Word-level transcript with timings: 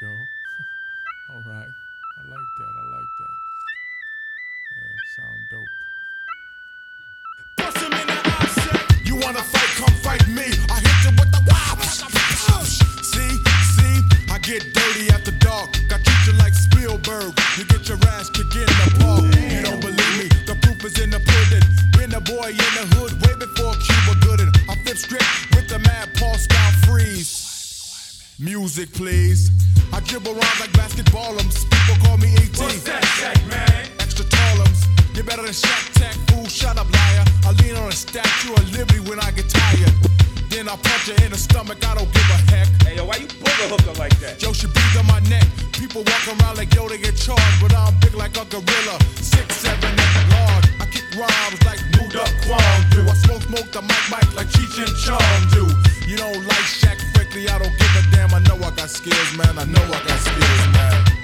go. 0.00 0.06
All 1.30 1.42
right. 1.46 1.72
I 2.16 2.22
like 2.28 2.50
that. 2.58 2.72
I 2.76 2.84
like 2.96 3.12
that. 3.20 3.34
Yeah, 4.76 4.92
sound 5.16 5.40
dope. 5.50 5.74
Bust 7.56 7.82
in 7.84 7.90
the 7.90 8.12
eye, 8.12 9.00
You 9.04 9.16
wanna 9.16 9.42
fight? 9.42 9.70
Come 9.80 9.94
fight 10.04 10.26
me. 10.28 10.44
I 10.68 10.80
hit 10.80 10.98
you 11.04 11.12
with 11.16 11.30
the 11.32 11.40
wow. 11.48 11.80
See, 13.00 13.40
see, 13.72 13.96
I 14.32 14.38
get 14.38 14.74
dirty 14.74 15.08
after 15.10 15.32
dark. 15.32 15.70
I 15.90 15.96
treat 16.04 16.26
you 16.26 16.34
like 16.38 16.54
Spielberg. 16.54 17.32
You 17.56 17.64
get 17.64 17.88
your 17.88 17.98
ass 18.12 18.28
kicked 18.28 18.54
in 18.54 18.66
the 18.66 18.88
park. 19.00 19.24
You 19.50 19.62
don't 19.62 19.80
believe 19.80 20.16
me? 20.20 20.28
The 20.44 20.56
proof 20.60 20.84
is 20.84 20.98
in 21.00 21.10
the 21.10 21.20
pudding. 21.20 21.64
Been 21.96 22.12
a 22.14 22.20
boy 22.20 22.50
in 22.50 22.72
the 22.76 22.84
hood 22.96 23.12
way 23.24 23.34
before 23.38 23.72
Cuba 23.80 24.14
Gooding. 24.20 24.52
I 24.68 24.76
flip 24.84 24.98
straight 24.98 25.28
with 25.54 25.68
the 25.68 25.78
mad 25.78 26.10
Paul 26.18 26.36
style 26.36 26.72
freeze. 26.84 27.45
Music, 28.38 28.92
please. 28.92 29.50
I 29.94 30.00
dribble 30.00 30.34
rounds 30.34 30.60
like 30.60 30.68
basketballums. 30.76 31.64
People 31.72 32.04
call 32.04 32.18
me 32.18 32.28
18. 32.36 32.68
What's 32.68 32.82
that, 32.84 33.02
Shaq, 33.16 33.40
man? 33.48 33.88
Extra 33.98 34.26
tallums. 34.26 34.84
You're 35.16 35.24
better 35.24 35.40
than 35.40 35.56
Shaq 35.56 35.92
Tech. 35.96 36.12
Fool, 36.28 36.44
shut 36.44 36.76
up, 36.76 36.84
liar. 36.92 37.24
I 37.48 37.52
lean 37.62 37.76
on 37.76 37.88
a 37.88 37.96
statue 37.96 38.52
of 38.52 38.76
liberty 38.76 39.00
when 39.08 39.18
I 39.20 39.30
get 39.30 39.48
tired. 39.48 39.88
Then 40.52 40.68
I 40.68 40.76
punch 40.76 41.08
her 41.08 41.16
in 41.24 41.32
the 41.32 41.38
stomach. 41.38 41.80
I 41.80 41.94
don't 41.94 42.12
give 42.12 42.28
a 42.28 42.38
heck. 42.52 42.68
Hey, 42.84 42.96
yo, 42.96 43.06
why 43.06 43.16
you 43.16 43.26
pull 43.26 43.56
the 43.56 43.72
hooker 43.72 43.96
like 43.96 44.12
that? 44.20 44.42
Yo, 44.42 44.52
she 44.52 44.66
beats 44.68 44.96
on 45.00 45.06
my 45.08 45.20
neck. 45.32 45.48
People 45.72 46.04
walk 46.04 46.28
around 46.28 46.58
like 46.58 46.74
yo, 46.74 46.88
they 46.92 46.98
get 46.98 47.16
charged, 47.16 47.56
but 47.64 47.72
I'm 47.72 47.96
big 48.04 48.12
like 48.12 48.36
a 48.36 48.44
gorilla. 48.52 48.96
Six, 49.16 49.64
seven, 49.64 49.96
eight, 49.96 50.24
large. 50.36 50.68
I 50.76 50.84
kick 50.92 51.08
rhymes 51.16 51.60
like 51.64 51.80
Nuda 51.96 52.28
Kwong 52.44 52.80
do. 52.92 53.00
I 53.00 53.16
smoke, 53.24 53.48
smoke 53.48 53.72
the 53.72 53.80
mic, 53.80 54.04
mic 54.12 54.28
like 54.36 54.52
Cheech 54.52 54.76
and 54.76 54.92
Chong 55.00 55.40
do. 55.56 55.64
You 56.04 56.20
don't 56.20 56.44
like 56.44 56.68
Shaq 56.68 57.15
I 57.44 57.58
don't 57.58 57.76
give 57.76 57.94
a 57.96 58.02
damn. 58.10 58.32
I 58.32 58.38
know 58.48 58.56
I 58.56 58.70
got 58.70 58.88
skills, 58.88 59.36
man. 59.36 59.58
I 59.58 59.64
know 59.64 59.82
I 59.82 60.00
got 60.08 60.18
skills, 60.18 60.66
man. 60.72 61.15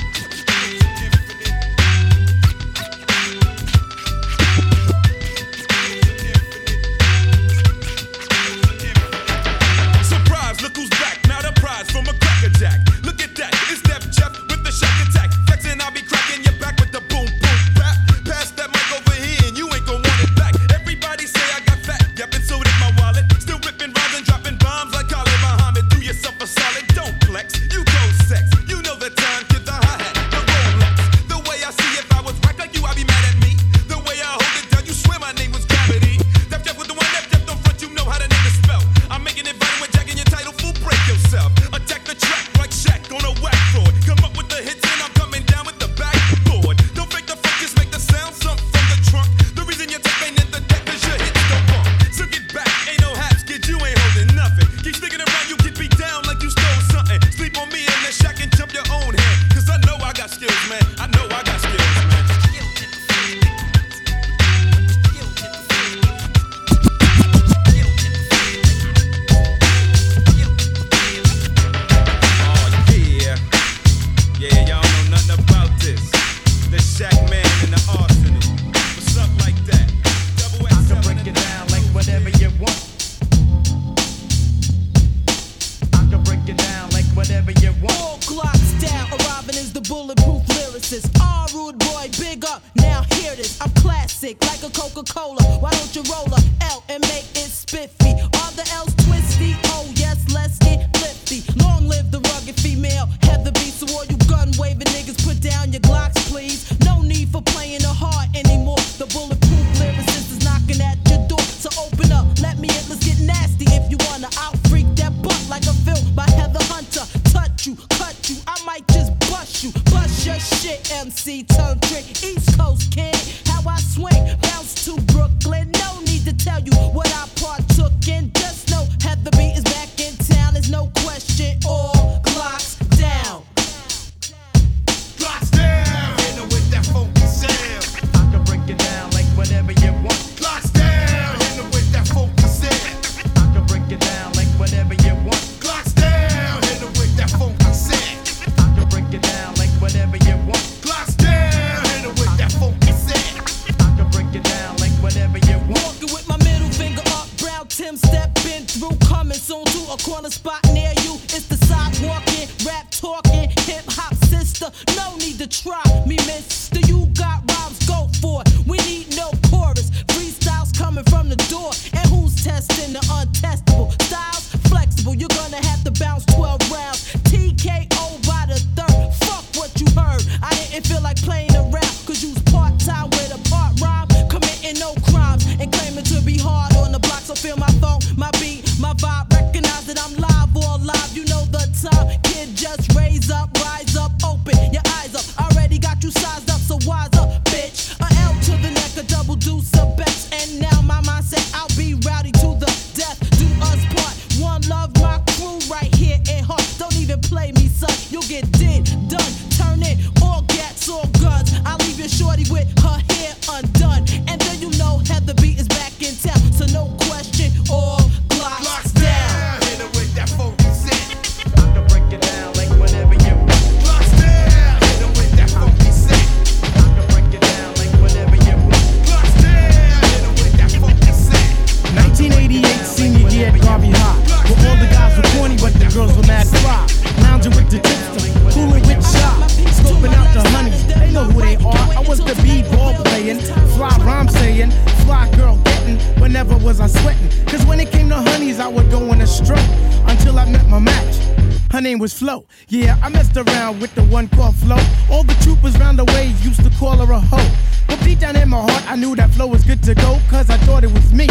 Yeah, 252.68 252.98
I 253.02 253.08
messed 253.08 253.36
around 253.36 253.80
with 253.80 253.94
the 253.94 254.04
one 254.04 254.28
called 254.28 254.56
Flo. 254.56 254.76
All 255.10 255.24
the 255.24 255.34
troopers 255.42 255.76
round 255.78 255.98
the 255.98 256.04
way 256.06 256.28
used 256.42 256.62
to 256.64 256.70
call 256.78 256.96
her 256.96 257.12
a 257.12 257.20
hoe. 257.20 257.50
But 257.86 258.00
deep 258.00 258.20
down 258.20 258.36
in 258.36 258.48
my 258.48 258.60
heart, 258.60 258.90
I 258.90 258.96
knew 258.96 259.14
that 259.16 259.30
Flo 259.30 259.46
was 259.46 259.64
good 259.64 259.82
to 259.84 259.94
go, 259.94 260.18
cause 260.28 260.48
I 260.48 260.56
thought 260.58 260.84
it 260.84 260.92
was 260.92 261.12
me, 261.12 261.26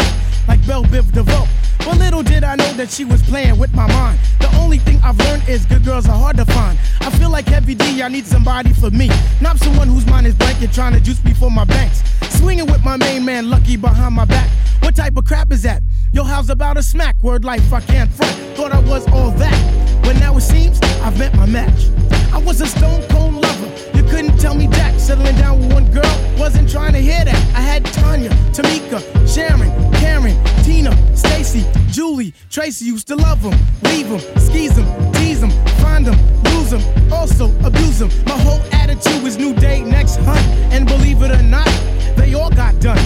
like 0.48 0.64
Bell 0.66 0.84
Biv 0.84 1.10
DeVoe. 1.12 1.46
But 1.78 1.98
little 1.98 2.22
did 2.22 2.44
I 2.44 2.54
know 2.54 2.72
that 2.74 2.90
she 2.90 3.04
was 3.04 3.22
playing 3.22 3.58
with 3.58 3.74
my 3.74 3.86
mind. 3.88 4.18
The 4.40 4.48
only 4.56 4.78
thing 4.78 5.00
I've 5.02 5.18
learned 5.18 5.48
is 5.48 5.66
good 5.66 5.84
girls 5.84 6.06
are 6.06 6.16
hard 6.16 6.36
to 6.36 6.44
find. 6.44 6.78
I 7.00 7.10
feel 7.10 7.30
like 7.30 7.46
Heavy 7.46 7.74
D, 7.74 8.02
I 8.02 8.08
need 8.08 8.24
somebody 8.24 8.72
for 8.72 8.90
me. 8.90 9.10
Not 9.40 9.58
someone 9.58 9.88
whose 9.88 10.06
mind 10.06 10.26
is 10.26 10.34
blank 10.34 10.62
and 10.62 10.72
trying 10.72 10.92
to 10.92 11.00
juice 11.00 11.22
me 11.24 11.34
for 11.34 11.50
my 11.50 11.64
banks. 11.64 12.02
Swinging 12.38 12.66
with 12.66 12.84
my 12.84 12.96
main 12.96 13.24
man, 13.24 13.50
Lucky, 13.50 13.76
behind 13.76 14.14
my 14.14 14.24
back. 14.24 14.48
What 14.80 14.94
type 14.94 15.16
of 15.16 15.24
crap 15.24 15.50
is 15.52 15.62
that? 15.62 15.82
Yo, 16.12 16.22
how's 16.24 16.50
about 16.50 16.76
a 16.76 16.82
smack? 16.82 17.20
Word 17.22 17.44
life, 17.44 17.72
I 17.72 17.80
can't 17.80 18.10
front. 18.12 18.32
Thought 18.56 18.72
I 18.72 18.80
was 18.80 19.06
all 19.08 19.30
that. 19.32 20.02
But 20.02 20.16
now 20.16 20.36
it 20.36 20.42
seems 20.42 20.80
I've 21.02 21.18
met 21.18 21.34
my 21.34 21.46
match. 21.46 21.88
I 22.32 22.38
was 22.38 22.60
a 22.60 22.66
stone 22.66 23.02
cold 23.08 23.34
lover. 23.34 23.91
Couldn't 24.12 24.38
tell 24.38 24.54
me 24.54 24.66
that. 24.66 25.00
Settling 25.00 25.36
down 25.36 25.58
with 25.58 25.72
one 25.72 25.90
girl, 25.90 26.36
wasn't 26.38 26.70
trying 26.70 26.92
to 26.92 26.98
hear 26.98 27.24
that. 27.24 27.34
I 27.56 27.62
had 27.62 27.82
Tanya, 27.86 28.28
Tamika, 28.52 29.00
Sharon, 29.26 29.70
Karen, 29.94 30.36
Tina, 30.62 30.92
Stacy, 31.16 31.64
Julie, 31.88 32.34
Tracy 32.50 32.84
used 32.84 33.08
to 33.08 33.16
love 33.16 33.42
them, 33.42 33.58
leave 33.84 34.10
them, 34.10 34.20
skis 34.38 34.76
them, 34.76 35.12
tease 35.14 35.40
them, 35.40 35.50
find 35.80 36.04
them, 36.04 36.18
lose 36.44 36.70
them, 36.72 36.82
also 37.10 37.46
abuse 37.64 38.00
them. 38.00 38.10
My 38.26 38.36
whole 38.36 38.60
attitude 38.70 39.22
was 39.22 39.38
new 39.38 39.54
day, 39.54 39.80
next 39.80 40.16
hunt. 40.16 40.46
And 40.74 40.86
believe 40.86 41.22
it 41.22 41.30
or 41.30 41.42
not, 41.42 41.72
they 42.14 42.34
all 42.34 42.50
got 42.50 42.78
done. 42.80 43.02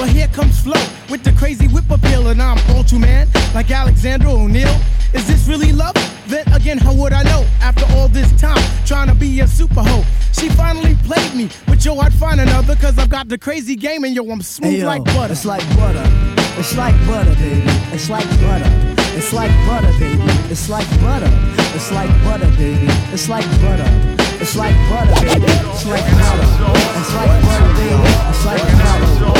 But 0.00 0.08
here 0.08 0.28
comes 0.28 0.58
Flo 0.58 0.80
with 1.10 1.24
the 1.24 1.32
crazy 1.32 1.68
whip 1.68 1.90
appeal, 1.90 2.28
and 2.28 2.40
I'm 2.40 2.56
ultra 2.74 2.98
man 2.98 3.28
like 3.54 3.70
Alexander 3.70 4.28
O'Neal. 4.28 4.74
Is 5.12 5.28
this 5.28 5.46
really 5.46 5.72
love? 5.72 5.92
Then 6.26 6.50
again, 6.54 6.78
how 6.78 6.94
would 6.94 7.12
I 7.12 7.22
know? 7.22 7.44
After 7.60 7.84
all 7.92 8.08
this 8.08 8.32
time, 8.40 8.56
trying 8.86 9.08
to 9.08 9.14
be 9.14 9.40
a 9.40 9.46
super 9.46 9.82
hoe. 9.82 10.02
She 10.32 10.48
finally 10.48 10.94
played 11.04 11.34
me, 11.34 11.50
but 11.66 11.84
yo, 11.84 11.98
I'd 11.98 12.14
find 12.14 12.40
another, 12.40 12.76
cause 12.76 12.96
I've 12.96 13.10
got 13.10 13.28
the 13.28 13.36
crazy 13.36 13.76
game, 13.76 14.04
and 14.04 14.16
yo, 14.16 14.24
I'm 14.30 14.40
smooth 14.40 14.72
Hey, 14.72 14.78
yo, 14.80 14.86
like 14.86 15.04
butter. 15.04 15.34
It's 15.34 15.44
like 15.44 15.68
butter. 15.76 16.06
It's 16.56 16.74
like 16.78 16.96
butter, 17.06 17.34
baby. 17.34 17.60
It's 17.92 18.08
like 18.08 18.28
butter. 18.40 18.72
It's 19.18 19.34
like 19.34 19.52
butter, 19.68 19.92
baby. 19.98 20.24
It's 20.48 20.70
like 20.70 20.88
butter. 21.02 21.28
It's 21.76 21.92
like 21.92 22.08
butter, 22.24 22.48
baby. 22.56 22.88
It's 23.12 23.28
like 23.28 23.44
butter. 23.60 23.90
It's 24.40 24.56
like 24.56 24.76
butter, 24.88 25.20
baby. 25.20 25.44
It's 25.44 25.84
like 25.84 26.08
butter. 26.16 26.48
It's 26.96 27.12
like 27.12 27.42
butter, 27.44 27.74
baby. 27.76 28.08
It's 28.30 28.46
like 28.46 28.62
butter. 28.80 29.39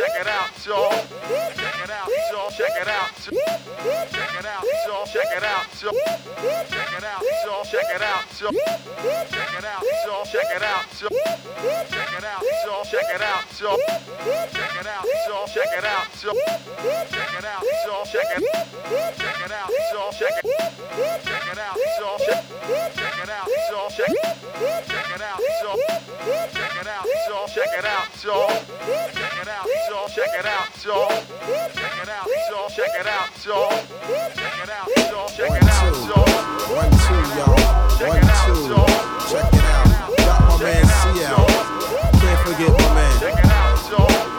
Check 0.00 0.16
it 0.18 0.26
out, 0.28 0.48
y'all. 0.64 0.88
Check 0.88 1.76
it 1.84 1.90
out, 1.90 2.08
y'all. 2.32 2.50
Check 2.56 2.72
it 2.80 2.88
out. 2.88 3.12
Check 3.20 3.34
it 3.36 4.46
out, 4.46 4.64
y'all. 4.88 5.04
Check 5.04 5.28
it 5.36 5.44
out, 5.44 5.82
y'all. 5.82 5.92
Check 6.64 6.88
it 6.88 7.04
out, 7.04 7.20
y'all. 7.44 7.64
Check 7.68 7.84
it 7.84 8.00
out, 8.00 8.24
y'all. 8.40 8.54
Check 8.54 9.52
it 9.52 9.64
out, 9.68 9.84
y'all. 10.00 10.24
Check 10.24 10.48
it 10.48 10.64
out, 10.64 10.88
y'all. 10.90 11.10
Check 11.10 12.08
it 12.10 12.24
out, 12.24 12.40
y'all. 12.60 12.84
Check 12.88 13.12
it 13.12 13.20
out, 13.20 13.44
y'all. 13.60 13.76
Check 13.76 14.72
it 14.72 14.88
out, 14.88 15.14
y'all. 15.28 15.46
Check 15.46 15.68
it 15.68 15.84
out, 15.84 16.22
y'all. 16.22 16.36
Check 17.10 17.36
it 17.36 17.44
out, 17.44 17.62
y'all. 17.84 18.04
Check 18.06 18.24
it. 18.30 18.44
Check 19.20 19.40
it 19.44 19.52
out, 19.52 19.68
y'all. 19.92 20.12
Check 20.12 20.32
it. 20.32 20.60
Check 21.24 21.44
it 21.46 21.58
out, 21.58 21.76
y'all. 22.00 22.18
Check. 22.18 22.44
Check 22.96 23.18
it 23.22 23.28
out, 23.28 23.48
y'all. 23.70 23.90
Check. 23.90 24.08
Check 24.86 25.10
it 25.14 25.20
out, 25.20 25.40
y'all. 25.62 25.76
Check 26.52 26.74
it 26.80 26.86
out, 26.86 27.04
y'all. 27.28 27.48
Check 27.48 27.70
it 27.78 27.84
out, 27.84 28.24
y'all. 28.24 28.48
Check 29.12 29.34
it 29.42 29.48
out, 29.48 29.66
y'all. 29.66 29.89
Check 29.90 30.30
it 30.38 30.46
out, 30.46 30.84
y'all. 30.84 31.08
Check 31.08 31.98
it 31.98 32.08
out, 32.08 32.26
y'all. 32.48 32.70
Check 32.70 32.94
it 32.94 33.06
out, 33.08 33.44
y'all. 33.44 33.70
Check 33.70 34.54
it 34.62 34.70
out, 34.70 34.86
y'all. 35.10 35.28
Check 35.28 35.50
it 35.50 35.66
out, 35.66 35.98
y'all. 36.06 36.30
one 36.78 36.90
two 36.94 37.18
y'all. 37.34 37.58
One 38.06 38.22
two. 38.46 38.70
Check 39.26 39.50
it 39.52 39.66
out. 39.66 39.90
Got 40.16 40.40
my 40.46 40.62
man 40.62 40.86
CL. 40.86 41.46
Can't 42.22 42.40
forget 42.46 42.70
my 42.70 42.94
man. 42.94 43.10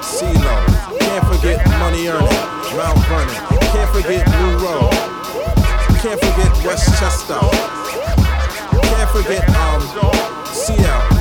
CeeLo. 0.02 0.56
Can't 1.02 1.28
forget 1.28 1.68
money 1.80 2.08
earning, 2.08 2.32
Mount 2.78 3.00
Vernon. 3.12 3.36
Can't 3.74 3.90
forget 3.92 4.26
New 4.40 4.58
Road. 4.64 4.92
Can't 6.00 6.20
forget 6.22 6.52
Westchester. 6.64 7.40
Can't 8.88 9.10
forget 9.10 9.50
um 9.50 9.82
Seattle. 10.46 11.21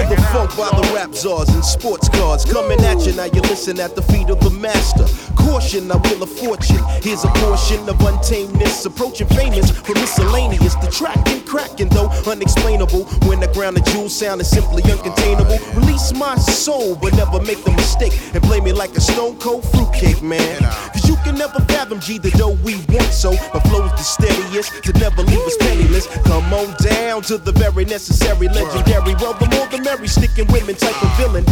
Feel 0.00 0.08
the 0.08 0.22
funk 0.32 0.56
by 0.56 0.70
the 0.70 0.92
rap 0.94 1.14
czars 1.14 1.50
and 1.50 1.62
sports 1.62 2.08
cars 2.08 2.46
coming 2.46 2.80
at 2.80 3.04
you. 3.04 3.12
Now 3.12 3.26
you 3.26 3.42
listen 3.42 3.78
at 3.80 3.94
the 3.94 4.00
feet 4.00 4.30
of 4.30 4.40
the 4.40 4.48
master. 4.48 5.04
Caution, 5.50 5.90
I 5.90 5.96
will 5.96 6.22
a 6.22 6.26
fortune. 6.28 6.78
Here's 7.02 7.24
a 7.24 7.28
portion 7.42 7.88
of 7.88 8.00
untameness, 8.00 8.84
approaching 8.84 9.26
famous 9.26 9.68
for 9.72 9.94
miscellaneous. 9.94 10.76
The 10.76 10.88
tracking, 10.92 11.42
cracking 11.42 11.88
though 11.88 12.08
unexplainable. 12.30 13.02
When 13.26 13.40
the 13.40 13.48
ground 13.48 13.76
of 13.76 13.84
jewels 13.86 14.16
sound 14.16 14.40
is 14.40 14.48
simply 14.48 14.82
uncontainable. 14.82 15.58
Release 15.74 16.14
my 16.14 16.36
soul, 16.36 16.94
but 16.94 17.16
never 17.16 17.42
make 17.42 17.64
the 17.64 17.72
mistake 17.72 18.12
and 18.32 18.40
play 18.44 18.60
me 18.60 18.72
like 18.72 18.96
a 18.96 19.00
stone 19.00 19.40
cold 19.40 19.64
fruitcake, 19.72 20.22
man. 20.22 20.62
Cause 20.94 21.08
you 21.08 21.16
can 21.24 21.34
never 21.34 21.58
fathom 21.66 21.98
G 21.98 22.18
the 22.18 22.30
dough 22.30 22.56
we 22.62 22.76
want 22.94 23.10
so. 23.10 23.32
My 23.52 23.58
flow's 23.66 23.90
the 23.98 24.06
steadiest 24.06 24.84
to 24.84 24.92
never 25.00 25.22
leave 25.22 25.42
us 25.50 25.56
penniless. 25.56 26.06
Come 26.30 26.54
on 26.54 26.76
down 26.78 27.22
to 27.22 27.38
the 27.38 27.50
very 27.50 27.84
necessary, 27.86 28.46
legendary. 28.46 29.16
Well, 29.18 29.34
the 29.34 29.50
more 29.50 29.66
the 29.66 29.82
merry, 29.82 30.06
sticking 30.06 30.46
women 30.52 30.76
type 30.76 31.02
of 31.02 31.10
villain. 31.18 31.44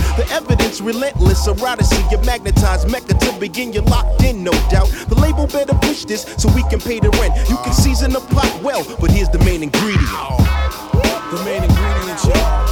Evidence 0.78 0.96
relentless, 0.96 1.46
eroticy, 1.46 2.10
you 2.10 2.18
magnetized 2.18 2.90
mecca 2.90 3.14
to 3.14 3.32
begin. 3.38 3.72
You're 3.72 3.82
locked 3.84 4.22
in, 4.22 4.44
no 4.44 4.52
doubt. 4.70 4.88
The 5.08 5.14
label 5.14 5.46
better 5.46 5.74
push 5.74 6.04
this 6.04 6.22
so 6.36 6.48
we 6.54 6.62
can 6.64 6.80
pay 6.80 7.00
the 7.00 7.10
rent. 7.10 7.34
You 7.48 7.56
can 7.58 7.72
season 7.72 8.12
the 8.12 8.20
pot 8.20 8.62
well, 8.62 8.84
but 9.00 9.10
here's 9.10 9.28
the 9.28 9.38
main 9.38 9.62
ingredient. 9.62 10.06
The 11.30 11.42
main 11.44 11.64
ingredient, 11.64 12.24
y'all. 12.24 12.67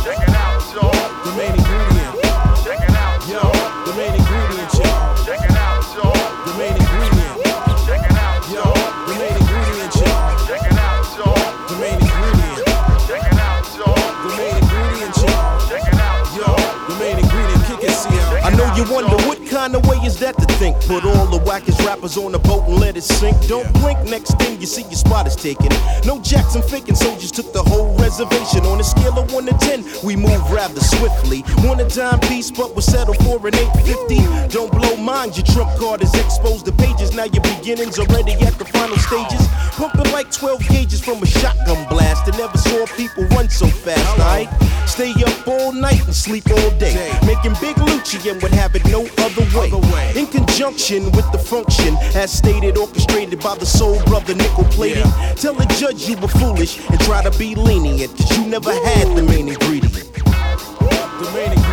Put 20.87 21.05
all 21.05 21.27
the 21.27 21.41
wackest 21.41 21.85
rappers 21.85 22.17
on 22.17 22.31
the 22.31 22.39
boat 22.39 22.63
and 22.69 22.79
let 22.79 22.97
it 22.97 23.03
sink. 23.03 23.35
Don't 23.49 23.67
blink, 23.83 23.99
next 24.05 24.39
thing 24.39 24.61
you 24.61 24.69
see 24.69 24.83
your 24.83 24.93
spot 24.93 25.27
is 25.27 25.35
taken. 25.35 25.67
No 26.05 26.21
Jackson 26.21 26.63
faking 26.63 26.95
soldiers 26.95 27.33
took 27.33 27.53
the 27.53 27.61
whole 27.61 27.99
reservation. 27.99 28.65
On 28.67 28.79
a 28.79 28.85
scale 28.85 29.19
of 29.19 29.33
1 29.33 29.47
to 29.47 29.59
10, 29.67 29.85
we 30.05 30.15
move 30.15 30.49
rather 30.49 30.79
swiftly. 30.79 31.43
Want 31.67 31.81
a 31.81 31.89
dime 31.89 32.21
piece, 32.31 32.53
but 32.53 32.71
we'll 32.71 32.87
settle 32.87 33.15
for 33.15 33.45
an 33.49 33.57
850. 33.57 34.55
Don't 34.55 34.71
blow 34.71 34.95
mind, 34.97 35.37
your 35.37 35.47
trump 35.47 35.77
card 35.77 36.03
is 36.03 36.15
exposed 36.15 36.67
to 36.67 36.73
pages. 36.73 37.13
Now 37.17 37.25
your 37.25 37.43
beginnings 37.43 37.99
already 37.99 38.35
at 38.47 38.55
the 38.55 38.65
final 38.67 38.97
stages. 38.99 39.43
Pumping 39.75 40.13
like 40.13 40.31
12 40.31 40.69
gauges 40.69 41.01
from 41.05 41.21
a 41.21 41.27
shotgun 41.27 41.83
blast. 41.89 42.33
I 42.33 42.39
never 42.39 42.59
saw 42.59 42.87
people 42.95 43.25
run 43.35 43.51
so 43.51 43.67
fast, 43.67 44.07
alright? 44.21 44.49
Stay 44.87 45.13
up 45.27 45.49
all 45.49 45.73
night 45.73 46.07
and 46.07 46.15
sleep 46.15 46.49
all 46.49 46.71
day. 46.79 46.95
Making 47.27 47.59
big 47.61 47.75
Lucci 47.91 48.31
and 48.31 48.41
would 48.41 48.53
have 48.53 48.77
it 48.77 48.87
no 48.87 49.05
other 49.19 49.79
way. 49.93 50.13
In 50.15 50.29
conjunction 50.29 50.76
with 50.77 51.33
the 51.33 51.39
function, 51.39 51.97
as 52.15 52.31
stated, 52.31 52.77
orchestrated 52.77 53.41
by 53.41 53.57
the 53.57 53.65
soul 53.65 53.99
brother 54.05 54.35
nickel 54.35 54.65
plated. 54.65 55.05
Tell 55.37 55.55
the 55.55 55.65
judge 55.81 56.07
you 56.07 56.19
were 56.19 56.29
foolish 56.29 56.79
and 56.91 57.01
try 57.01 57.23
to 57.23 57.31
be 57.39 57.55
lenient, 57.55 58.11
cause 58.17 58.37
you 58.37 58.47
never 58.47 58.71
had 58.71 59.17
the 59.17 59.23
main 59.23 59.49
ingredient. 59.49 59.95
The 59.95 61.31
main 61.33 61.51
ingredient, 61.51 61.66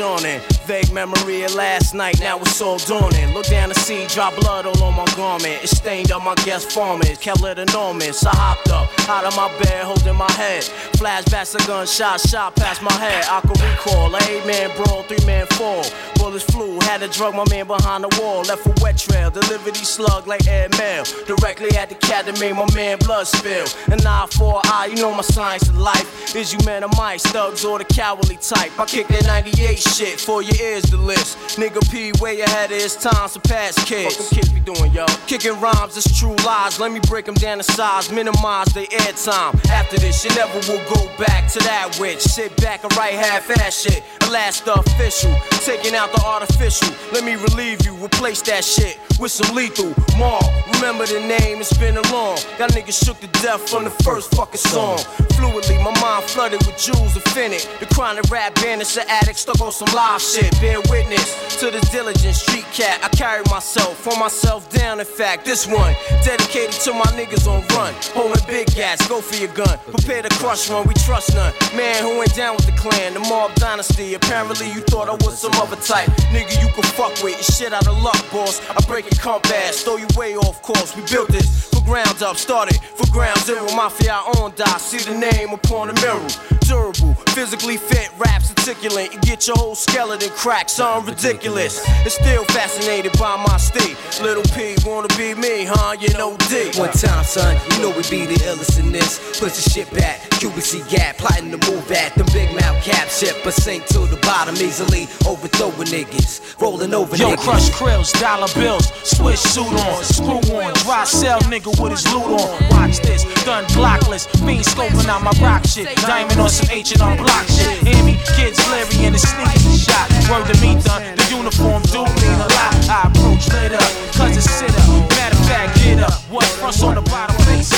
yawning. 0.00 0.40
Vague 0.64 0.90
memory 0.92 1.42
of 1.42 1.54
last 1.54 1.94
night, 1.94 2.18
now 2.20 2.38
it's 2.38 2.60
all 2.62 2.78
dawning. 2.78 3.34
Look 3.34 3.46
down 3.46 3.68
to 3.68 3.74
see, 3.74 4.06
drop 4.06 4.34
blood 4.36 4.64
all 4.64 4.82
on 4.82 4.94
my 4.96 5.04
garment. 5.14 5.62
It 5.62 5.68
stained 5.68 6.10
up 6.10 6.24
my 6.24 6.34
guest 6.36 6.72
farmers, 6.72 7.18
kept 7.18 7.42
it 7.42 7.58
enormous. 7.58 8.24
I 8.24 8.34
hopped 8.34 8.70
up, 8.70 8.88
out 9.10 9.24
of 9.24 9.36
my 9.36 9.48
bed, 9.58 9.84
holding 9.84 10.16
my 10.16 10.30
head. 10.32 10.62
Flashbacks 10.96 11.54
of 11.54 11.66
gunshot, 11.66 12.20
shot 12.20 12.56
past 12.56 12.80
my 12.82 12.92
head. 12.94 13.24
I 13.28 13.40
can 13.42 13.56
recall, 13.70 14.16
eight 14.24 14.46
man 14.46 14.70
brawl, 14.76 15.02
three 15.02 15.24
man 15.26 15.46
fall. 15.58 15.84
Bullets 16.16 16.44
flew, 16.44 16.78
had 16.80 17.00
to 17.00 17.08
drug 17.08 17.34
my 17.34 17.44
man 17.50 17.66
behind 17.66 18.04
the 18.04 18.20
wall. 18.20 18.42
Left 18.42 18.64
a 18.66 18.74
wet 18.82 18.96
trail, 18.96 19.30
delivered 19.30 19.74
these 19.74 19.88
slug 19.88 20.26
like 20.26 20.46
air 20.46 20.68
mail. 20.78 21.04
Directly 21.26 21.76
at 21.76 21.90
the 21.90 21.94
cat 21.96 22.24
made 22.40 22.54
my 22.54 22.66
man 22.74 22.98
blood 22.98 23.26
spill. 23.26 23.66
An 23.92 24.06
eye 24.06 24.26
for 24.30 24.60
eye, 24.64 24.88
you 24.90 24.96
know 24.96 25.14
my 25.14 25.22
science 25.22 25.68
of 25.68 25.76
life. 25.76 26.34
Is 26.34 26.52
you 26.52 26.58
men 26.64 26.84
or 26.84 26.90
mice, 26.96 27.22
thugs 27.22 27.64
or 27.64 27.78
the 27.78 27.84
cowardly 27.84 28.36
type? 28.36 28.78
I 28.78 28.86
kick 28.86 29.08
that 29.08 29.24
98 29.26 29.78
shit, 29.90 30.20
for 30.20 30.42
your 30.42 30.56
ears 30.60 30.84
to 30.90 30.96
list. 30.96 31.36
Nigga 31.58 31.80
P, 31.90 32.12
way 32.22 32.40
ahead 32.40 32.70
of 32.70 32.80
his 32.80 32.96
time, 32.96 33.28
surpass 33.28 33.82
kids. 33.84 34.16
What 34.16 34.30
them 34.30 34.38
kids 34.38 34.48
be 34.50 34.60
doing, 34.60 34.92
yo? 34.92 35.06
Kicking 35.26 35.58
rhymes, 35.60 35.96
it's 35.96 36.18
true 36.18 36.34
lies. 36.46 36.78
Let 36.78 36.92
me 36.92 37.00
break 37.08 37.26
them 37.26 37.34
down 37.34 37.58
to 37.58 37.64
size, 37.64 38.10
minimize 38.10 38.68
the 38.68 38.86
airtime. 38.86 39.52
After 39.70 39.98
this, 39.98 40.24
you 40.24 40.30
never 40.36 40.58
will 40.70 40.84
go 40.94 41.06
back 41.18 41.50
to 41.52 41.58
that 41.60 41.98
witch. 42.00 42.20
Sit 42.20 42.56
back 42.58 42.84
and 42.84 42.96
write 42.96 43.14
half-ass 43.14 43.82
shit. 43.82 44.02
The 44.20 44.30
last 44.30 44.64
the 44.64 44.74
official, 44.74 45.34
taking 45.64 45.94
out 45.94 46.12
the 46.12 46.22
artificial. 46.24 46.94
Let 47.12 47.24
me 47.24 47.34
relieve 47.34 47.84
you, 47.84 47.94
replace 47.96 48.42
that 48.42 48.64
shit 48.64 48.98
with 49.18 49.32
some 49.32 49.54
lethal. 49.54 49.94
Mar, 50.18 50.40
remember 50.74 51.06
the 51.06 51.20
name, 51.20 51.58
it's 51.58 51.76
been 51.76 51.96
a 51.96 52.02
long. 52.12 52.38
Got 52.58 52.72
niggas 52.72 53.04
shook 53.04 53.20
to 53.20 53.26
death 53.42 53.68
from 53.68 53.84
the 53.84 53.90
first 54.02 54.34
fucking 54.34 54.60
song. 54.60 54.98
Fluidly, 55.36 55.82
my 55.82 55.92
mind 56.00 56.24
flooded 56.24 56.64
with 56.66 56.78
jewels 56.78 57.16
infinite. 57.16 57.68
The 57.80 57.86
chronic 57.86 58.30
rap 58.30 58.54
bandits, 58.56 58.94
the 58.94 59.08
addict 59.10 59.38
stuck 59.38 59.60
on 59.60 59.72
some 59.80 59.96
live 59.96 60.20
shit. 60.20 60.52
Bear 60.60 60.78
witness 60.90 61.56
to 61.58 61.70
the 61.70 61.80
diligent 61.90 62.36
street 62.36 62.66
cat. 62.72 63.00
I 63.02 63.08
carry 63.16 63.42
myself, 63.50 63.96
for 63.96 64.14
myself 64.18 64.68
down. 64.68 65.00
In 65.00 65.06
fact, 65.06 65.46
this 65.46 65.66
one 65.66 65.94
dedicated 66.22 66.76
to 66.84 66.92
my 66.92 67.08
niggas 67.16 67.48
on 67.48 67.64
run. 67.76 67.94
Holding 68.12 68.44
big 68.46 68.66
gats, 68.74 69.08
go 69.08 69.22
for 69.22 69.36
your 69.36 69.52
gun. 69.54 69.78
Prepare 69.90 70.22
to 70.22 70.28
crush 70.36 70.68
one, 70.68 70.86
we 70.86 70.92
trust 71.06 71.34
none. 71.34 71.54
Man 71.74 72.02
who 72.04 72.18
went 72.18 72.34
down 72.34 72.56
with 72.56 72.66
the 72.66 72.76
clan, 72.76 73.14
the 73.14 73.20
mob 73.20 73.54
dynasty. 73.54 74.12
Apparently, 74.14 74.68
you 74.68 74.82
thought 74.82 75.08
I 75.08 75.16
was 75.24 75.40
some 75.40 75.54
other 75.54 75.76
type. 75.76 76.10
Nigga, 76.28 76.60
you 76.60 76.68
can 76.74 76.84
fuck 76.84 77.14
with. 77.22 77.40
Your 77.40 77.50
shit 77.56 77.72
out 77.72 77.86
of 77.86 77.96
luck, 78.02 78.20
boss. 78.30 78.60
I 78.68 78.80
break 78.86 79.10
your 79.10 79.20
compass, 79.20 79.82
throw 79.82 79.96
you 79.96 80.08
way 80.14 80.36
off 80.36 80.60
course. 80.60 80.94
We 80.94 81.02
built 81.10 81.28
this 81.28 81.70
for 81.72 81.80
ground 81.84 82.22
up, 82.22 82.36
started 82.36 82.76
for 82.96 83.10
ground 83.10 83.40
zero. 83.40 83.64
Mafia 83.74 84.20
on 84.36 84.52
die, 84.56 84.78
see 84.78 85.00
the 85.10 85.16
name 85.16 85.50
upon 85.54 85.88
the 85.88 85.94
mirror. 86.04 86.28
Durable, 86.68 87.14
physically 87.34 87.76
fit, 87.76 88.10
raps 88.18 88.39
articulate. 88.60 89.12
You 89.14 89.20
get 89.20 89.46
your 89.46 89.56
whole 89.56 89.74
skeleton 89.74 90.28
cracked, 90.30 90.70
something 90.70 91.14
ridiculous. 91.14 91.80
It's 92.04 92.14
still 92.14 92.44
fascinated 92.46 93.12
by 93.18 93.36
my 93.36 93.56
state. 93.56 93.96
Little 94.20 94.42
P, 94.54 94.76
wanna 94.84 95.08
be 95.16 95.34
me, 95.34 95.64
huh? 95.64 95.96
You 95.98 96.12
know 96.18 96.36
D. 96.48 96.70
One 96.78 96.92
time, 96.92 97.24
son, 97.24 97.56
you 97.72 97.82
know 97.82 97.90
we 97.90 98.02
be 98.10 98.26
the 98.26 98.36
illest 98.44 98.78
in 98.78 98.92
this. 98.92 99.18
Push 99.40 99.56
the 99.56 99.70
shit 99.70 99.90
back, 99.94 100.20
QBC 100.36 100.88
gap, 100.90 101.16
plotting 101.16 101.50
to 101.50 101.70
move 101.70 101.90
at 101.90 102.14
them 102.14 102.26
big 102.32 102.52
mouth 102.54 102.82
cap 102.84 103.08
shit, 103.08 103.34
but 103.42 103.54
sink 103.54 103.86
to 103.86 104.00
the 104.00 104.18
bottom 104.22 104.54
easily. 104.56 105.08
Overthrowing 105.26 105.88
niggas, 105.88 106.60
rolling 106.60 106.92
over 106.92 107.16
Yo, 107.16 107.30
niggas. 107.30 107.38
crush 107.40 107.70
krills, 107.70 108.12
dollar 108.20 108.48
bills, 108.54 108.92
switch 109.08 109.38
suit 109.38 109.72
on, 109.72 110.04
screw 110.04 110.40
on, 110.60 110.72
dry 110.84 111.04
cell 111.04 111.40
nigga 111.48 111.72
with 111.80 111.92
his 111.92 112.04
loot 112.12 112.40
on. 112.40 112.68
Watch 112.70 113.00
this, 113.00 113.24
gun 113.44 113.64
blockless, 113.72 114.28
fiend 114.44 114.64
scoping 114.64 115.08
out 115.08 115.22
my 115.22 115.32
rock 115.40 115.64
shit, 115.66 115.88
diamond 116.04 116.40
on 116.40 116.50
some 116.50 116.68
H 116.70 116.92
and 116.92 117.02
on 117.02 117.16
block 117.16 117.46
shit. 117.48 117.88
Hear 117.88 118.04
me, 118.04 118.18
kids 118.50 118.70
Larry 118.70 119.06
and 119.06 119.14
the 119.14 119.18
sneakers 119.18 119.66
and 119.66 119.78
shot. 119.78 120.06
Word 120.30 120.46
to 120.50 120.56
me, 120.60 120.74
done, 120.82 121.02
the 121.16 121.26
uniform 121.30 121.82
do 121.94 122.02
mean 122.02 122.38
a 122.38 122.48
lot. 122.50 122.72
I 122.90 123.06
approach 123.06 123.46
up, 123.50 123.90
cause 124.14 124.36
it's 124.36 124.50
sit 124.50 124.70
up. 124.70 124.88
Matter 125.14 125.36
of 125.36 125.46
fact, 125.46 125.78
get 125.78 126.00
up, 126.02 126.14
what 126.30 126.44
fronts 126.58 126.82
on 126.82 126.94
the 126.94 127.02
bottom 127.02 127.36
face? 127.46 127.70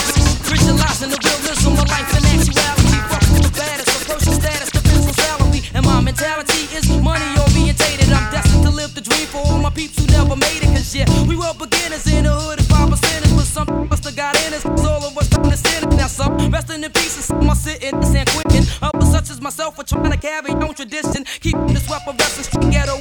Visualizing 0.49 1.11
the 1.11 1.21
realness 1.21 1.65
of 1.67 1.73
my 1.77 1.85
life 1.85 2.09
and 2.17 2.25
actuality. 2.25 2.99
Fucking 3.13 3.39
with 3.45 3.57
baddest, 3.57 3.89
approaching 4.03 4.37
status, 4.41 4.71
depends 4.71 5.07
on 5.07 5.15
salary. 5.15 5.61
And 5.75 5.85
my 5.85 6.01
mentality 6.01 6.69
is 6.77 6.89
money 7.01 7.29
orientated. 7.37 8.09
I'm 8.13 8.33
destined 8.33 8.65
to 8.65 8.71
live 8.71 8.95
the 8.95 9.01
dream 9.01 9.27
for 9.29 9.41
all 9.45 9.59
my 9.59 9.71
peeps 9.71 9.97
who 9.99 10.07
never 10.13 10.37
made 10.37 10.63
it. 10.65 10.73
Cause 10.77 10.95
yeah, 10.95 11.09
we 11.29 11.37
were 11.37 11.53
beginners 11.55 12.07
in 12.09 12.25
the 12.25 12.33
hood 12.33 12.59
and 12.61 12.69
five 12.69 12.89
percenters. 12.89 13.33
But 13.37 13.49
some 13.49 13.69
of 13.69 13.93
us 13.93 14.01
got 14.15 14.37
in 14.45 14.53
us. 14.53 14.65
All 14.65 15.05
of 15.05 15.17
us 15.17 15.29
understand 15.37 15.93
it. 15.93 15.97
Now 15.97 16.09
some 16.09 16.37
resting 16.51 16.85
in 16.85 16.93
peace 16.93 17.17
and 17.17 17.25
some 17.25 17.55
sitting 17.55 17.97
in 17.97 18.03
San 18.05 18.27
Quentin. 18.27 18.42
Myself 19.43 19.77
are 19.77 19.83
trying 19.83 20.13
to 20.13 20.17
carry 20.17 20.53
on 20.53 20.73
tradition. 20.73 21.25
Keeping 21.41 21.67
this 21.67 21.91
weapon 21.91 22.17
wrestling 22.17 22.71
ghetto 22.71 22.97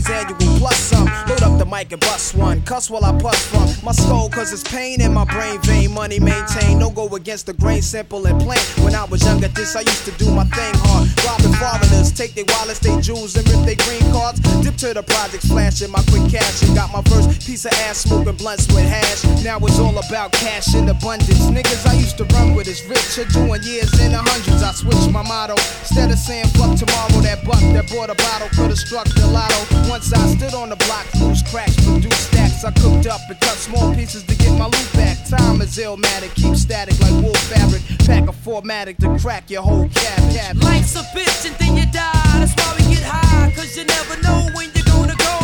days 0.00 0.10
annual 0.10 0.58
plus 0.58 0.76
some. 0.76 1.06
Load 1.28 1.42
up 1.42 1.58
the 1.58 1.66
mic 1.66 1.92
and 1.92 2.00
bust 2.00 2.34
one. 2.34 2.62
Cuss 2.62 2.90
while 2.90 3.04
I 3.04 3.18
puss 3.18 3.46
from 3.46 3.68
my 3.84 3.92
skull 3.92 4.28
cause 4.28 4.52
it's 4.52 4.62
pain 4.62 5.00
in 5.00 5.12
my 5.14 5.24
brain 5.24 5.60
vein. 5.62 5.92
Money 5.92 6.20
maintain, 6.20 6.78
no 6.78 6.90
go 6.90 7.08
against 7.16 7.46
the 7.46 7.52
grain, 7.52 7.82
simple 7.82 8.26
and 8.26 8.40
plain. 8.40 8.60
When 8.84 8.94
I 8.94 9.04
was 9.04 9.24
younger, 9.24 9.48
this 9.48 9.76
I 9.76 9.80
used 9.80 10.04
to 10.04 10.12
do 10.12 10.30
my 10.30 10.44
thing 10.44 10.74
hard. 10.84 11.08
Robbing 11.24 11.54
foreigners, 11.54 11.79
take 12.20 12.34
their 12.34 12.44
wallets, 12.52 12.80
their 12.80 13.00
jewels, 13.00 13.34
and 13.34 13.48
rip 13.48 13.64
their 13.64 13.80
green 13.88 14.04
cards. 14.12 14.40
Dip 14.60 14.76
to 14.76 14.92
the 14.92 15.02
projects, 15.02 15.48
flashing 15.48 15.90
my 15.90 16.04
quick 16.12 16.28
cash. 16.28 16.60
And 16.62 16.76
got 16.76 16.92
my 16.92 17.00
first 17.08 17.32
piece 17.46 17.64
of 17.64 17.72
ass 17.88 18.04
smoking 18.04 18.36
blunts 18.36 18.68
with 18.68 18.84
hash. 18.84 19.24
Now 19.42 19.56
it's 19.64 19.78
all 19.78 19.96
about 19.96 20.32
cash 20.32 20.74
in 20.74 20.86
abundance. 20.88 21.48
Niggas 21.48 21.86
I 21.88 21.94
used 21.94 22.18
to 22.18 22.24
run 22.36 22.54
with 22.54 22.68
is 22.68 22.84
rich, 22.84 23.16
doing 23.32 23.62
years 23.64 23.88
in 24.04 24.12
the 24.12 24.20
hundreds. 24.20 24.62
I 24.62 24.72
switched 24.72 25.10
my 25.10 25.22
motto. 25.24 25.56
Instead 25.80 26.10
of 26.10 26.18
saying 26.18 26.52
fuck 26.60 26.76
tomorrow, 26.76 27.24
that 27.24 27.40
buck 27.46 27.64
that 27.72 27.88
bought 27.88 28.10
a 28.10 28.16
bottle 28.20 28.48
could've 28.52 28.76
struck 28.76 29.08
the 29.08 29.26
lotto. 29.26 29.88
Once 29.88 30.12
I 30.12 30.20
stood 30.36 30.52
on 30.52 30.68
the 30.68 30.76
block, 30.84 31.08
loose 31.24 31.40
cracks, 31.50 31.76
produced 31.80 32.28
stacks. 32.28 32.64
I 32.64 32.70
cooked 32.84 33.06
up 33.06 33.20
and 33.30 33.40
cut 33.40 33.56
small 33.56 33.94
pieces 33.94 34.24
to 34.24 34.34
get 34.36 34.52
my 34.58 34.66
loot 34.66 34.90
back. 34.92 35.16
Time 35.24 35.62
is 35.62 35.78
illmatic, 35.78 36.34
keep 36.34 36.54
static 36.54 37.00
like 37.00 37.16
wool 37.24 37.40
fabric. 37.48 37.80
Pack 38.04 38.28
a 38.28 38.32
formatic 38.32 38.98
to 38.98 39.08
crack 39.16 39.48
your 39.48 39.62
whole 39.62 39.88
cab. 39.88 40.62
Life's 40.62 40.96
a 40.96 41.04
bitch 41.16 41.48
and 41.48 41.56
then 41.56 41.76
you 41.78 41.86
die. 41.90 42.09
That's 42.38 42.54
why 42.58 42.68
we 42.78 42.82
get 42.94 43.04
high. 43.04 43.50
Cause 43.56 43.76
you 43.76 43.84
never 43.84 44.16
know 44.22 44.48
when 44.54 44.68
you're 44.74 44.88
gonna 44.90 45.16
go. 45.16 45.34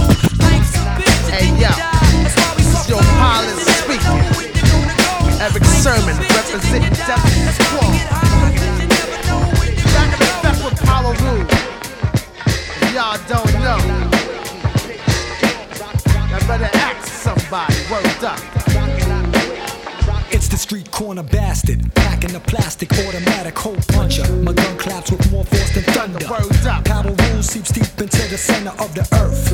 Life's 0.42 0.74
a 0.76 0.84
bitch 0.98 1.28
Hey, 1.30 1.48
yo. 1.60 1.70
That's 1.72 2.36
why 2.38 2.50
we 2.56 2.62
fuck 2.72 2.88
Yo, 2.88 2.98
speaking. 3.84 4.06
know 4.06 4.18
when 4.38 4.48
you're 4.56 4.70
gonna 4.72 4.96
go. 5.02 5.44
Erick 5.44 5.62
a 5.62 5.72
Sermon 5.84 6.16
bitch 6.16 6.34
representing. 6.36 6.94
Devil's 6.94 7.34
That's 7.46 7.58
why 7.60 7.68
we 7.70 7.78
Claw. 7.78 7.92
get 7.92 8.08
high. 8.10 8.52
Cause 8.56 8.76
you 8.80 8.88
never 8.88 9.18
know 9.28 9.40
when 9.58 9.70
you're 9.76 9.92
Back 9.94 10.10
in 10.12 10.20
gonna 10.20 10.36
effect 10.36 10.58
with 10.64 10.76
Rule. 11.24 11.46
Y'all 12.94 13.18
don't 13.28 13.52
know, 13.60 13.80
I 16.32 16.38
better 16.48 16.70
ask 16.74 17.06
somebody. 17.08 17.74
Word 17.90 18.24
up. 18.24 18.55
It's 20.30 20.48
the 20.48 20.56
street 20.56 20.90
corner 20.90 21.22
bastard, 21.22 21.94
packing 21.94 22.32
the 22.32 22.40
plastic 22.40 22.92
automatic 23.06 23.56
hole 23.58 23.76
puncher. 23.88 24.26
My 24.42 24.52
gun 24.52 24.76
claps 24.76 25.10
with 25.10 25.30
more 25.30 25.44
force 25.44 25.72
than 25.74 25.84
thunder. 25.94 26.24
Power 26.84 27.14
rules 27.30 27.46
seeps 27.46 27.70
deep 27.70 27.86
into 27.98 28.22
the 28.28 28.36
center 28.38 28.70
of 28.82 28.94
the 28.94 29.06
earth. 29.22 29.50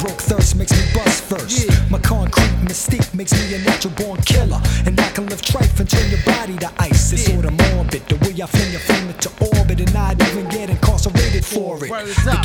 Broke 0.00 0.20
thirst 0.20 0.56
makes 0.56 0.72
me 0.72 0.84
bust 0.94 1.24
first. 1.24 1.68
My 1.90 1.98
concrete 1.98 2.54
mystique 2.64 3.12
makes 3.14 3.32
me 3.32 3.54
a 3.54 3.58
natural 3.58 3.94
born 3.94 4.20
killer. 4.22 4.60
And 4.86 4.98
I 5.00 5.10
can 5.10 5.26
lift 5.26 5.50
trife 5.50 5.78
and 5.80 5.88
turn 5.90 6.08
your 6.10 6.22
body 6.24 6.56
to 6.58 6.70
ice. 6.78 7.12
It's 7.12 7.28
Yeah. 7.28 7.34
sorta 7.34 7.50
morbid, 7.50 8.02
the 8.08 8.16
way 8.24 8.32
I 8.42 8.46
fling 8.46 8.70
your 8.70 8.80
flame 8.80 9.08
into 9.10 9.30
orbit 9.58 9.80
and 9.80 9.92
not 9.92 10.22
even 10.22 10.48
get 10.48 10.70
incarcerated 10.70 11.44
for 11.44 11.84
it. 11.84 11.90
The 12.24 12.38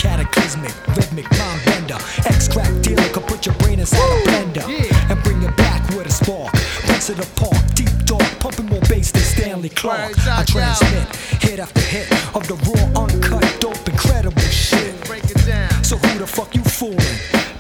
Clark. 9.88 10.28
I 10.28 10.44
transmit 10.44 11.16
hit 11.42 11.60
after 11.60 11.80
hit 11.80 12.12
of 12.36 12.46
the 12.48 12.56
raw, 12.68 13.04
uncut, 13.04 13.46
dope, 13.62 13.88
incredible 13.88 14.42
shit. 14.42 15.00
Break 15.06 15.24
it 15.24 15.46
down. 15.46 15.82
So 15.84 15.96
who 15.96 16.20
the 16.20 16.28
fuck 16.28 16.54
you 16.54 16.62
fooling? 16.62 16.98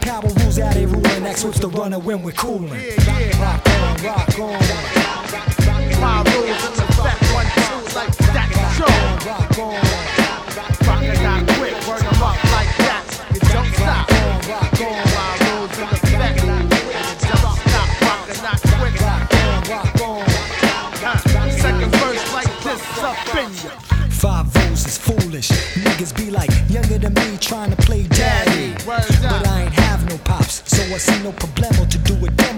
Power 0.01 0.27
rules 0.39 0.59
out, 0.59 0.73
they 0.73 0.85
ruling. 0.85 1.23
That's 1.23 1.45
what's 1.45 1.59
the 1.59 1.69
runner 1.69 1.99
when 1.99 2.23
we're 2.23 2.33
cooling. 2.33 2.71
Rock 3.39 3.65
on, 3.65 4.03
rock 4.03 4.39
on. 4.39 4.56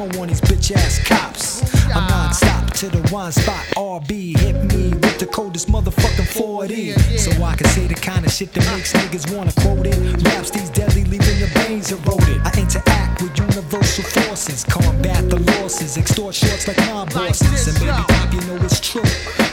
A 0.01 0.07
demo 0.07 0.21
on 0.21 0.27
these 0.27 0.41
bitch 0.41 0.75
ass 0.75 0.99
cops. 1.05 1.63
I'm 1.93 2.07
non-stop 2.07 2.71
to 2.73 2.89
the 2.89 3.09
wine 3.11 3.31
spot. 3.31 3.65
RB 3.75 4.37
hit 4.37 4.55
me 4.73 4.89
with 4.89 5.19
the 5.19 5.25
coldest 5.25 5.67
motherfucking 5.67 6.27
40. 6.27 6.93
So 7.17 7.31
I 7.43 7.55
can 7.55 7.67
say 7.67 7.87
the 7.87 7.95
kind 7.95 8.25
of 8.25 8.31
shit 8.31 8.53
that 8.53 8.65
makes 8.75 8.93
niggas 8.93 9.35
wanna 9.35 9.51
quote 9.61 9.87
it. 9.87 9.97
Raps 10.23 10.51
these 10.51 10.69
deadly, 10.69 11.03
leaving 11.05 11.37
your 11.37 11.49
brains 11.49 11.91
eroded. 11.91 12.41
I 12.43 12.51
interact 12.59 13.21
with 13.21 13.37
universal 13.37 14.03
forces, 14.03 14.63
combat 14.63 15.29
the 15.29 15.39
losses, 15.39 15.97
extort 15.97 16.35
shorts 16.35 16.67
like 16.67 16.77
mob 16.87 17.13
bosses. 17.13 17.67
And 17.67 17.79
baby 17.79 17.91
pop, 17.91 18.33
you 18.33 18.41
know 18.41 18.55
it's 18.63 18.79
true. 18.79 19.03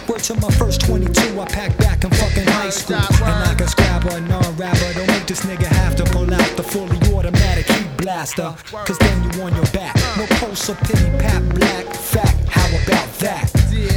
Word 0.08 0.22
to 0.24 0.34
my 0.34 0.50
first 0.50 0.82
22, 0.82 1.40
I 1.40 1.44
packed 1.46 1.78
back 1.78 2.04
in 2.04 2.10
fucking 2.10 2.46
high 2.46 2.70
school. 2.70 2.96
And 2.96 3.48
I 3.48 3.54
can 3.54 3.68
scrab 3.68 4.04
a 4.04 4.20
non-rapper. 4.20 4.92
Don't 4.94 5.08
make 5.08 5.26
this 5.26 5.40
nigga 5.40 5.66
have 5.66 5.96
to 5.96 6.04
pull 6.04 6.32
out 6.32 6.56
the 6.56 6.62
fully 6.62 6.98
automatic 7.14 7.66
heat 7.66 7.96
blaster. 7.96 8.54
Cause 8.70 8.98
then 8.98 9.24
you 9.24 9.42
on 9.42 9.54
your 9.54 9.66
back. 9.66 9.96
No 10.16 10.26
pulse 10.38 10.70
or 10.70 10.74
pity 10.76 11.10
pat 11.18 11.42
black. 11.54 11.86
Fact, 11.94 12.48
how 12.48 12.66
about 12.68 13.08
that? 13.18 13.48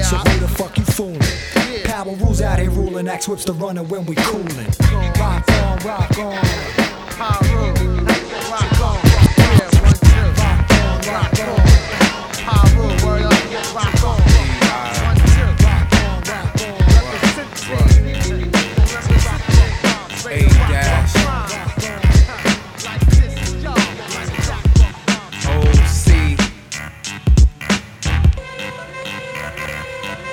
So 0.03 0.17
who 0.17 0.39
the 0.39 0.47
fuck 0.47 0.77
you 0.77 0.83
fooling? 0.83 1.19
Power 1.85 2.13
rules 2.15 2.41
out 2.41 2.59
here 2.59 2.69
ruling. 2.69 3.07
Axe 3.07 3.27
whips 3.27 3.45
the 3.45 3.53
runner 3.53 3.83
when 3.83 4.05
we 4.05 4.15
coolin'. 4.15 4.67
Rock 5.17 5.49
on, 5.49 5.77
rock 5.79 6.17
on. 6.19 6.45
My 7.17 7.98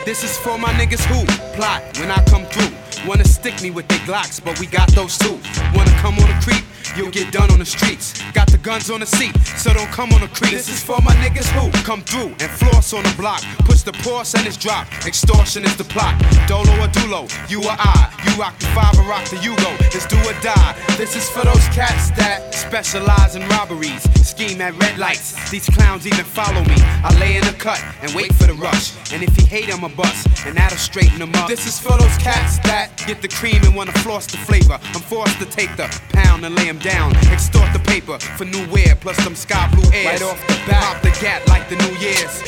This 0.07 0.23
is 0.23 0.39
for 0.39 0.57
my 0.57 0.73
niggas 0.75 1.05
who 1.07 1.27
plot 1.57 1.83
when 1.99 2.13
I 2.13 2.23
come 2.27 2.45
through. 2.45 2.71
Wanna 3.09 3.25
stick 3.25 3.61
me 3.61 3.73
with 3.73 3.89
their 3.89 3.99
Glocks, 4.07 4.39
but 4.43 4.57
we 4.61 4.69
got 4.69 4.89
those 4.93 5.19
too. 5.19 5.37
Wanna 5.75 5.91
come 5.99 6.15
on 6.21 6.29
the 6.29 6.39
creep, 6.45 6.63
you'll 6.97 7.11
get 7.11 7.33
done 7.33 7.51
on 7.51 7.59
the 7.59 7.67
streets. 7.67 8.23
Got 8.33 8.47
the 8.53 8.59
guns 8.59 8.89
on 8.89 9.01
the 9.01 9.07
seat, 9.07 9.37
so 9.59 9.75
don't 9.75 9.91
come 9.91 10.13
on 10.13 10.21
the 10.21 10.29
creep. 10.29 10.53
This 10.53 10.69
is 10.69 10.81
for 10.81 11.03
my 11.03 11.13
niggas 11.17 11.49
who 11.59 11.73
come 11.83 12.03
through 12.03 12.29
and 12.39 12.49
floss 12.49 12.93
on 12.93 13.03
the 13.03 13.13
block. 13.17 13.43
Push 13.67 13.83
the 13.83 13.95
pause 13.95 14.33
and 14.35 14.47
it's 14.47 14.57
drop. 14.57 14.87
Extortion 15.05 15.65
is 15.65 15.77
the 15.77 15.83
plot. 15.83 16.15
Dolo 16.47 16.71
or 16.79 16.87
Dulo, 16.87 17.27
you 17.51 17.65
or 17.65 17.75
I. 17.77 18.16
Rock 18.37 18.59
the 18.59 18.67
five 18.77 18.93
or 18.99 19.09
rock 19.09 19.25
the 19.31 19.37
Yugo. 19.37 19.73
It's 19.95 20.05
do 20.05 20.19
or 20.29 20.37
die. 20.43 20.77
This 20.99 21.17
is 21.17 21.31
for 21.31 21.43
those 21.43 21.67
cats 21.69 22.11
that 22.21 22.53
specialize 22.53 23.35
in 23.35 23.49
robberies. 23.49 24.05
Scheme 24.29 24.61
at 24.61 24.77
red 24.77 24.99
lights. 24.99 25.51
These 25.51 25.65
clowns 25.71 26.07
even 26.07 26.25
follow 26.25 26.61
me. 26.65 26.77
I 27.01 27.17
lay 27.19 27.37
in 27.37 27.45
the 27.45 27.57
cut 27.57 27.83
and 28.03 28.13
wait 28.13 28.35
for 28.35 28.47
the 28.47 28.53
rush. 28.53 28.93
And 29.11 29.23
if 29.23 29.35
he 29.37 29.47
hate, 29.47 29.73
I'm 29.73 29.85
a 29.85 29.89
bust. 29.89 30.29
And 30.45 30.55
that'll 30.55 30.77
straighten 30.77 31.17
him 31.23 31.35
up. 31.37 31.49
This 31.49 31.67
is 31.67 31.81
for 31.81 31.97
those 31.97 32.15
cats 32.19 32.59
that 32.69 32.93
get 33.07 33.23
the 33.23 33.29
cream 33.29 33.65
and 33.65 33.75
wanna 33.75 33.93
floss 34.05 34.27
the 34.27 34.37
flavor. 34.37 34.79
I'm 34.93 35.01
forced 35.01 35.39
to 35.39 35.47
take 35.47 35.75
the 35.77 35.89
pound 36.13 36.45
and 36.45 36.55
lay 36.55 36.67
him 36.67 36.79
down. 36.79 37.17
Extort 37.33 37.73
the 37.73 37.81
paper 37.81 38.19
for 38.37 38.45
new 38.45 38.69
wear, 38.69 38.97
plus 38.97 39.17
some 39.25 39.35
sky 39.35 39.67
blue 39.73 39.89
airs. 39.95 40.21
Right 40.21 40.23
off 40.29 40.41
the 40.47 40.61
bat, 40.69 40.83
pop 40.85 41.03
the 41.03 41.13
gap 41.25 41.49
like 41.49 41.71
the 41.71 41.77
New 41.77 41.95
Year's. 42.05 42.43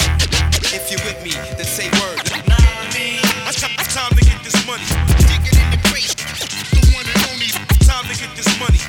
If 0.69 0.93
you're 0.93 1.01
with 1.09 1.25
me, 1.25 1.33
then 1.57 1.65
say 1.65 1.89
word. 1.97 2.21
Nah, 2.47 2.57
I 2.61 2.93
mean, 2.93 3.21
it's 3.49 3.95
time 3.95 4.13
to 4.13 4.25
get 4.25 4.45
this 4.45 4.67
money. 4.67 5.38
To 8.09 8.19
get 8.19 8.35
this 8.37 8.49
money. 8.59 8.81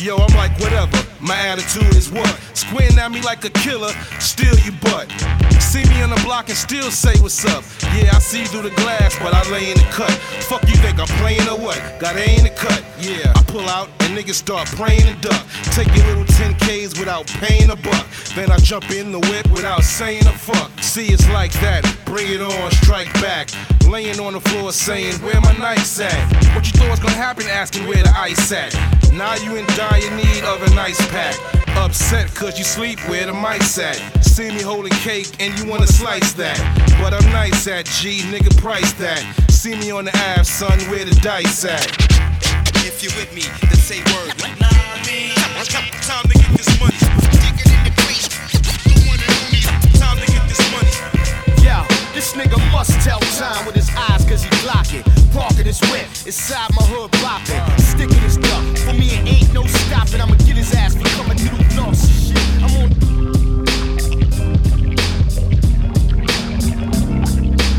Yo, 0.00 0.16
I'm 0.16 0.34
like, 0.36 0.58
whatever. 0.58 0.98
My 1.20 1.36
attitude 1.46 1.94
is 1.94 2.10
what? 2.10 2.28
Squinting 2.52 2.98
at 2.98 3.10
me 3.10 3.22
like 3.22 3.44
a 3.44 3.50
killer, 3.50 3.92
steal 4.18 4.58
your 4.58 4.74
butt. 4.82 5.08
See 5.60 5.84
me 5.84 6.02
on 6.02 6.10
the 6.10 6.20
block 6.24 6.48
and 6.48 6.58
still 6.58 6.90
say 6.90 7.14
what's 7.22 7.44
up. 7.44 7.62
Yeah, 7.94 8.10
I 8.12 8.18
see 8.18 8.40
you 8.40 8.46
through 8.46 8.68
the 8.68 8.74
glass, 8.76 9.16
but 9.20 9.32
I 9.32 9.48
lay 9.50 9.70
in 9.70 9.78
the 9.78 9.88
cut. 9.92 10.10
Fuck 10.50 10.62
you 10.68 10.74
think 10.76 10.98
I'm 10.98 11.06
playing 11.22 11.48
or 11.48 11.58
what? 11.58 11.78
Got 12.00 12.16
A 12.16 12.36
in 12.36 12.44
the 12.44 12.50
cut. 12.50 12.82
Yeah, 12.98 13.32
I 13.34 13.42
pull 13.44 13.68
out 13.68 13.88
and 14.00 14.18
niggas 14.18 14.34
start 14.34 14.66
praying 14.68 15.06
and 15.06 15.20
duck. 15.20 15.46
Take 15.72 15.88
your 15.96 16.06
little 16.06 16.24
10Ks 16.24 16.98
without 16.98 17.26
paying 17.26 17.70
a 17.70 17.76
buck. 17.76 18.06
Then 18.34 18.50
I 18.50 18.58
jump 18.58 18.90
in 18.90 19.12
the 19.12 19.20
whip 19.20 19.46
without 19.52 19.84
saying 19.84 20.26
a 20.26 20.32
fuck. 20.32 20.70
See, 20.94 21.12
it's 21.12 21.28
like 21.30 21.50
that. 21.54 21.82
Bring 22.04 22.30
it 22.30 22.40
on, 22.40 22.70
strike 22.70 23.12
back. 23.14 23.50
Laying 23.90 24.20
on 24.20 24.34
the 24.34 24.40
floor 24.40 24.70
saying, 24.70 25.14
Where 25.26 25.40
my 25.40 25.50
nights 25.58 25.98
at? 25.98 26.14
What 26.54 26.66
you 26.66 26.72
thought 26.78 26.88
was 26.88 27.00
gonna 27.00 27.14
happen? 27.14 27.48
Asking 27.48 27.88
where 27.88 28.04
the 28.04 28.14
ice 28.16 28.52
at. 28.52 28.72
Now 29.12 29.34
you 29.34 29.56
in 29.56 29.66
dire 29.74 30.08
need 30.14 30.44
of 30.44 30.62
an 30.62 30.78
ice 30.78 31.04
pack. 31.08 31.34
Upset 31.74 32.32
cause 32.36 32.56
you 32.60 32.64
sleep 32.64 33.00
where 33.08 33.26
the 33.26 33.32
mice 33.32 33.76
at. 33.76 33.98
See 34.22 34.50
me 34.50 34.62
holding 34.62 34.92
cake 35.02 35.34
and 35.40 35.58
you 35.58 35.68
wanna 35.68 35.88
slice 35.88 36.32
that. 36.34 36.62
But 37.02 37.12
I'm 37.12 37.28
nice 37.32 37.66
at 37.66 37.86
G, 37.86 38.20
nigga 38.30 38.56
price 38.62 38.92
that. 38.92 39.18
See 39.50 39.74
me 39.74 39.90
on 39.90 40.04
the 40.04 40.14
app, 40.14 40.46
son, 40.46 40.78
where 40.92 41.04
the 41.04 41.18
dice 41.22 41.64
at. 41.64 41.90
If 42.86 43.02
you're 43.02 43.10
with 43.18 43.34
me, 43.34 43.42
then 43.66 43.80
say 43.82 43.98
word. 44.14 44.30
Nah, 44.60 44.68
I 44.70 45.64
time 46.06 46.30
to 46.30 46.38
get 46.38 46.56
this 46.56 46.78
money. 46.78 47.33
This 52.14 52.32
nigga 52.34 52.56
must 52.70 52.92
tell 53.00 53.18
time 53.18 53.66
with 53.66 53.74
his 53.74 53.90
eyes 53.96 54.24
cause 54.24 54.44
he 54.44 54.50
block 54.62 54.86
it. 54.94 55.04
Parking 55.32 55.66
his 55.66 55.80
whip, 55.90 56.06
inside 56.24 56.70
my 56.78 56.86
hood 56.86 57.10
bopping. 57.22 57.80
Sticking 57.80 58.20
his 58.20 58.36
duck. 58.38 58.78
For 58.78 58.94
me, 58.94 59.10
it 59.10 59.26
ain't 59.26 59.52
no 59.52 59.66
stopping. 59.66 60.20
I'ma 60.20 60.36
get 60.46 60.56
his 60.56 60.72
ass 60.74 60.94
for 60.94 61.04
coming 61.18 61.36
through 61.36 61.58
lost 61.76 62.06
shit. 62.28 62.38
I'm 62.62 62.76
on. 62.82 63.04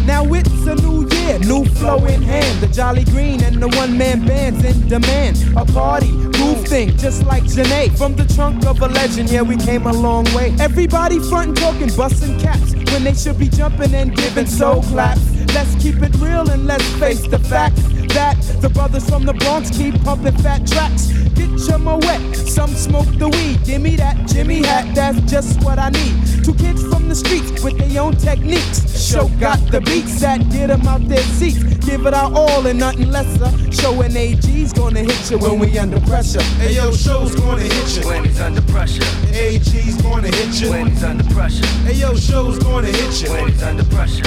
Now 0.06 0.24
it's 0.34 0.68
a 0.68 0.76
new 0.76 1.08
year, 1.16 1.40
new 1.40 1.66
flow 1.66 2.06
in 2.06 2.22
hand. 2.22 2.62
The 2.62 2.68
Jolly 2.68 3.06
Green 3.06 3.42
and 3.42 3.62
the 3.62 3.70
one 3.70 3.98
man 3.98 4.26
band's 4.26 4.64
in 4.66 4.88
demand. 4.88 5.38
A 5.58 5.66
party, 5.66 6.12
groove 6.12 6.68
thing, 6.68 6.96
just 6.98 7.24
like 7.24 7.44
Janae. 7.44 7.98
From 7.98 8.16
the 8.16 8.26
trunk 8.36 8.66
of 8.66 8.82
a 8.82 8.88
legend, 8.88 9.30
yeah, 9.30 9.42
we 9.42 9.56
came 9.56 9.88
a 9.88 9.94
long 9.94 10.26
way. 10.36 10.54
Everybody 10.60 11.20
frontin' 11.20 11.56
talking, 11.56 11.90
bustin' 11.96 12.38
caps. 12.40 12.75
When 12.96 13.04
they 13.04 13.14
should 13.14 13.38
be 13.38 13.50
jumping 13.50 13.94
and 13.94 14.16
giving 14.16 14.46
soul 14.46 14.82
claps. 14.82 15.20
Let's 15.54 15.76
keep 15.84 16.02
it 16.02 16.16
real 16.16 16.50
and 16.50 16.66
let's 16.66 16.88
face 16.94 17.28
the 17.28 17.40
fact 17.40 17.78
that 18.16 18.40
the 18.62 18.70
brothers 18.70 19.08
from 19.10 19.26
the 19.26 19.34
Bronx 19.34 19.70
keep 19.70 20.02
pumping 20.04 20.38
fat 20.38 20.66
tracks. 20.66 21.12
Get 21.36 21.52
your 21.68 21.80
moet, 21.80 22.36
some 22.36 22.70
smoke 22.70 23.12
the 23.20 23.28
weed. 23.28 23.60
Give 23.66 23.82
me 23.82 23.98
that 23.98 24.16
Jimmy 24.28 24.64
hat, 24.64 24.96
that's 24.96 25.20
just 25.30 25.62
what 25.64 25.78
I 25.78 25.90
need. 25.90 26.16
Two 26.44 26.54
kids 26.56 26.82
from 26.88 27.10
the 27.10 27.16
streets 27.16 27.62
with 27.62 27.78
their 27.78 28.02
own 28.02 28.16
techniques. 28.16 28.80
Show 28.98 29.28
got 29.40 29.60
the 29.70 29.82
beats 29.82 30.22
that 30.22 30.50
get 30.50 30.68
them 30.68 30.88
out 30.88 31.08
their 31.10 31.28
seats. 31.38 31.62
Give 31.86 32.06
it 32.06 32.14
our 32.14 32.32
all 32.34 32.66
and 32.66 32.80
nothing 32.80 33.12
lesser. 33.12 33.52
Showing 33.72 34.16
AG's 34.16 34.72
gonna 34.72 35.02
hit 35.02 35.30
you 35.30 35.38
when 35.38 35.60
we 35.60 35.78
under 35.78 36.00
pressure. 36.02 36.42
Hey 36.58 36.76
yo, 36.76 36.92
show's 36.94 37.36
gonna 37.36 37.64
hit 37.64 37.98
you. 37.98 38.08
When 38.08 38.24
he's 38.24 38.40
under 38.40 38.62
pressure. 38.62 39.04
AG's 39.34 40.02
gonna 40.02 40.30
hit 40.30 40.62
you. 40.62 40.70
When 40.70 40.88
he's 40.88 41.04
under 41.04 41.26
pressure. 41.36 41.68
Hey 41.84 41.96
yo, 41.96 42.16
show's 42.16 42.60
gonna 42.60 42.88
hit 42.88 43.22
you. 43.22 43.30
When 43.32 43.50
he's 43.50 43.62
under 43.62 43.84
pressure. 43.86 44.24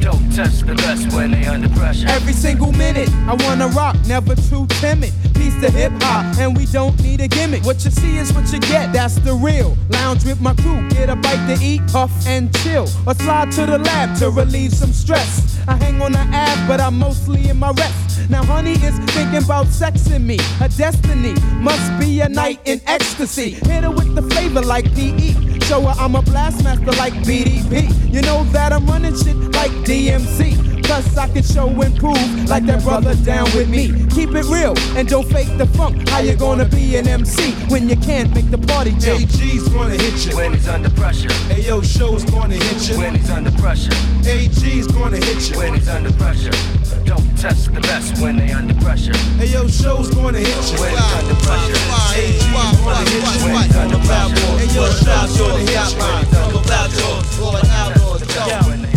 Don't 0.00 0.30
touch 0.34 0.60
the 0.60 0.74
best 0.76 1.12
when 1.12 1.32
they 1.32 1.44
under 1.46 1.68
pressure. 1.70 2.06
Every 2.08 2.32
single 2.32 2.72
minute, 2.72 3.10
I 3.28 3.34
wanna 3.44 3.68
rock, 3.68 3.94
never 4.06 4.34
too 4.34 4.66
timid. 4.80 5.12
Piece 5.34 5.54
to 5.60 5.70
hip 5.70 5.92
hop, 6.00 6.24
and 6.38 6.56
we 6.56 6.64
don't 6.64 6.98
need 7.02 7.20
a 7.20 7.28
gimmick. 7.28 7.62
What 7.62 7.84
you 7.84 7.90
see 7.90 8.16
is 8.16 8.32
what 8.32 8.50
you 8.50 8.58
get, 8.58 8.90
that's 8.94 9.16
the 9.16 9.34
real. 9.34 9.76
Lounge 9.90 10.24
with 10.24 10.40
my 10.40 10.54
crew, 10.54 10.88
get 10.88 11.10
a 11.10 11.16
bite 11.16 11.46
to 11.46 11.62
eat, 11.62 11.82
puff 11.88 12.10
and 12.26 12.50
chill. 12.60 12.88
Or 13.06 13.12
slide 13.12 13.52
to 13.52 13.66
the 13.66 13.78
lab 13.78 14.16
to 14.20 14.30
relieve 14.30 14.72
some 14.72 14.94
stress. 14.94 15.60
I 15.68 15.76
hang 15.76 16.00
on 16.00 16.12
the 16.12 16.26
ab, 16.32 16.66
but 16.66 16.80
I'm 16.80 16.98
mostly 16.98 17.50
in 17.50 17.58
my 17.58 17.70
rest. 17.72 18.30
Now, 18.30 18.42
honey 18.44 18.72
is 18.72 18.98
thinking 19.12 19.44
about 19.44 19.66
sexing 19.66 20.24
me. 20.24 20.38
A 20.62 20.68
destiny 20.70 21.34
must 21.60 22.00
be 22.00 22.20
a 22.20 22.30
night 22.30 22.60
in 22.64 22.80
ecstasy. 22.86 23.50
Hit 23.50 23.84
her 23.84 23.90
with 23.90 24.14
the 24.14 24.22
flavor 24.22 24.62
like 24.62 24.86
PE. 24.94 25.60
show 25.60 25.82
her 25.82 25.94
I'm 26.00 26.14
a 26.14 26.22
blast 26.22 26.64
master 26.64 26.92
like 26.92 27.12
BDP. 27.24 27.92
You 28.10 28.22
know 28.22 28.44
that 28.52 28.72
I'm 28.72 28.86
running 28.86 29.14
shit 29.14 29.36
like 29.52 29.72
DMC. 29.84 30.77
Plus 30.88 31.18
I 31.18 31.28
can 31.28 31.42
show 31.42 31.68
and 31.68 31.94
prove 31.96 32.48
like 32.48 32.64
that 32.64 32.82
brother 32.82 33.14
down 33.16 33.44
with 33.52 33.68
me. 33.68 33.92
Keep 34.08 34.30
it 34.32 34.46
real 34.48 34.72
and 34.96 35.06
don't 35.06 35.28
fake 35.28 35.52
the 35.58 35.66
funk. 35.76 36.08
How 36.08 36.20
you 36.20 36.34
gonna 36.34 36.64
be 36.64 36.96
an 36.96 37.06
MC 37.06 37.52
when 37.68 37.90
you 37.90 37.96
can't 37.96 38.34
make 38.34 38.50
the 38.50 38.56
party 38.56 38.92
jump? 38.96 39.20
AG's 39.20 39.68
gonna 39.68 40.00
hit 40.00 40.24
you 40.24 40.34
when 40.34 40.54
he's 40.54 40.66
under 40.66 40.88
pressure. 40.88 41.28
Ayo, 41.52 41.84
show's 41.84 42.24
gonna 42.24 42.54
hit 42.54 42.88
you 42.88 42.96
when 42.96 43.14
he's 43.16 43.28
under 43.28 43.50
pressure. 43.60 43.92
AG's 44.24 44.86
gonna 44.86 45.18
hit 45.18 45.50
you 45.50 45.58
when 45.58 45.74
he's 45.74 45.88
under 45.90 46.10
pressure. 46.12 46.56
Don't 47.04 47.36
test 47.36 47.68
the 47.74 47.82
best 47.82 48.18
when 48.22 48.38
they 48.38 48.50
under 48.50 48.72
pressure. 48.80 49.12
Ayo, 49.44 49.68
show's 49.68 50.08
gonna 50.14 50.38
hit 50.38 50.72
you 50.72 50.80
when 50.80 50.96
he's 50.96 51.12
under 51.20 51.36
pressure. 51.44 51.76
AG's 52.16 52.48
gonna 52.80 53.04
hit 53.04 53.28
you 53.28 53.44
when 53.44 53.60
he's 53.60 53.76
under 53.76 54.00
pressure. 54.08 54.40
Ayo, 54.56 54.88
show's 55.04 55.36
gonna 55.36 55.68
hit 55.68 55.92
you 55.92 56.00
All 56.00 56.64
about 56.64 56.88
yours, 56.96 57.40
all 57.44 57.56
outlaws. 57.76 58.24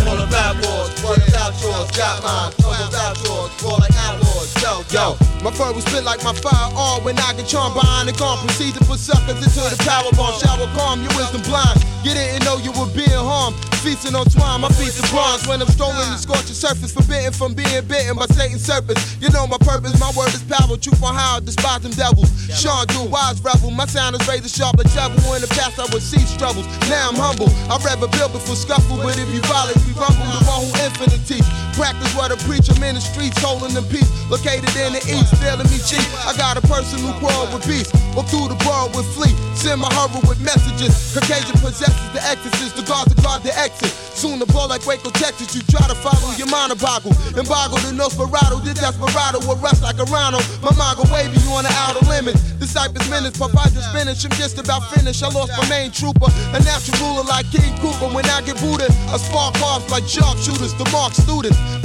All 0.08 0.18
about 0.18 0.56
wars, 0.64 1.04
what 1.04 1.18
about 1.18 1.28
yours? 1.28 1.31
Got 1.52 2.24
mine, 2.24 2.54
all 2.64 3.78
like 3.80 3.92
outlaws. 4.00 4.56
Yo, 4.92 5.18
my 5.44 5.52
fur 5.52 5.72
will 5.74 5.82
spit 5.82 6.04
like 6.04 6.24
my 6.24 6.34
firearm 6.34 7.04
when 7.04 7.20
I 7.20 7.34
get 7.34 7.48
charmed 7.48 7.76
behind 7.76 8.08
the 8.08 8.14
gun. 8.14 8.40
Proceed 8.40 8.74
to 8.76 8.84
put 8.86 9.00
suckers 9.00 9.36
into 9.36 9.60
the 9.60 9.76
power 9.84 10.12
bomb. 10.16 10.40
Shower 10.40 10.68
calm, 10.76 11.04
your 11.04 11.12
wisdom 11.16 11.42
blind. 11.44 11.84
You 12.04 12.14
didn't 12.16 12.44
know 12.44 12.58
you 12.58 12.72
were 12.72 12.90
being 12.96 13.12
harmed. 13.12 13.56
Feasting 13.84 14.16
on 14.16 14.26
twine, 14.26 14.62
my 14.62 14.70
feet 14.78 14.94
are 14.96 15.10
bronze. 15.10 15.48
When 15.48 15.62
I'm 15.62 15.68
strolling 15.68 16.08
the 16.12 16.18
scorching 16.18 16.56
surface, 16.56 16.94
forbidden 16.94 17.34
from 17.34 17.54
being 17.54 17.84
bitten 17.86 18.16
by 18.16 18.26
Satan's 18.32 18.64
serpents. 18.64 19.18
You 19.20 19.30
know 19.30 19.46
my 19.46 19.58
purpose, 19.58 20.00
my 20.00 20.12
word 20.16 20.34
is 20.34 20.44
power. 20.44 20.78
Truth 20.78 21.04
on 21.04 21.16
how 21.16 21.38
I 21.38 21.40
despise 21.42 21.82
them 21.82 21.92
devils. 21.94 22.30
Sean 22.52 22.88
do 22.88 23.06
wise 23.10 23.42
rebel. 23.44 23.72
My 23.72 23.86
sound 23.86 24.16
is 24.16 24.28
razor 24.28 24.50
sharp 24.50 24.78
like 24.78 24.92
devil. 24.94 25.18
In 25.34 25.42
the 25.42 25.52
past, 25.56 25.80
I 25.80 25.86
would 25.92 26.02
see 26.02 26.22
struggles. 26.24 26.66
Now 26.88 27.10
I'm 27.10 27.18
humble. 27.18 27.50
I'd 27.72 27.82
rather 27.84 28.08
build 28.08 28.34
before 28.34 28.56
scuffle. 28.56 28.98
But 29.02 29.18
if 29.18 29.30
you 29.34 29.42
violate, 29.48 29.78
we 29.86 29.94
rumble. 29.98 30.26
The 30.26 30.42
one 30.46 30.62
who 30.66 30.70
infinite 30.84 31.24
teach. 31.42 31.76
Practice 31.76 32.14
what 32.16 32.32
I 32.32 32.36
preach. 32.46 32.70
In 32.70 32.96
the 32.96 33.02
streets, 33.02 33.42
holding 33.42 33.74
them 33.74 33.86
peace. 33.86 34.10
Located 34.30 34.70
in 34.76 34.94
the 34.94 35.04
east, 35.08 35.36
feeling 35.38 35.68
me 35.70 35.80
cheap. 35.84 36.04
I 36.26 36.36
got 36.38 36.58
a 36.58 36.64
person 36.68 37.00
who 37.00 37.12
quarrel 37.20 37.48
with 37.54 37.66
beast. 37.68 37.94
Walk 38.16 38.28
through 38.28 38.52
the 38.52 38.60
world 38.68 38.96
with 38.96 39.08
fleet. 39.16 39.36
Send 39.56 39.82
my 39.82 39.90
hurry 39.94 40.20
with 40.28 40.40
messages. 40.42 40.94
Caucasian 41.14 41.58
possesses 41.60 41.96
the 42.12 42.22
exorcist. 42.24 42.76
The 42.76 42.84
guards 42.84 43.14
that 43.14 43.24
guard 43.24 43.44
the 43.44 43.54
exit. 43.58 43.92
Soon 44.16 44.40
to 44.40 44.46
blow 44.46 44.68
like 44.68 44.86
Waco, 44.86 45.10
Texas. 45.12 45.56
You 45.56 45.62
try 45.68 45.86
to 45.88 45.96
follow 45.96 46.32
your 46.36 46.48
mind 46.48 46.72
a 46.72 46.78
boggle. 46.78 47.16
And 47.38 47.48
boggle 47.48 47.80
the 47.86 47.96
Nosferatu. 47.96 48.64
This 48.64 48.80
desperado 48.80 49.40
will 49.48 49.58
rust 49.58 49.82
like 49.82 50.00
a 50.00 50.08
rhino. 50.12 50.40
My 50.62 50.76
mind 50.76 51.00
go 51.00 51.06
wavy, 51.14 51.40
you 51.40 51.52
on 51.56 51.64
the 51.64 51.74
outer 51.88 52.04
limit. 52.10 52.36
Disciples 52.60 53.08
minutes, 53.10 53.40
Popeye 53.40 53.72
just 53.72 53.92
finished. 53.96 54.26
I'm 54.26 54.36
just 54.36 54.60
about 54.60 54.84
finished. 54.92 55.24
I 55.24 55.30
lost 55.32 55.52
my 55.58 55.68
main 55.70 55.92
trooper. 55.92 56.28
A 56.56 56.60
natural 56.62 57.00
ruler 57.00 57.26
like 57.28 57.48
King 57.52 57.72
Cooper. 57.80 58.12
When 58.12 58.26
I 58.28 58.42
get 58.44 58.60
booted, 58.60 58.92
I 59.12 59.18
spark 59.18 59.56
off 59.64 59.88
like 59.92 60.08
sharpshooters. 60.08 60.76
The 60.76 60.88
mark 60.92 61.14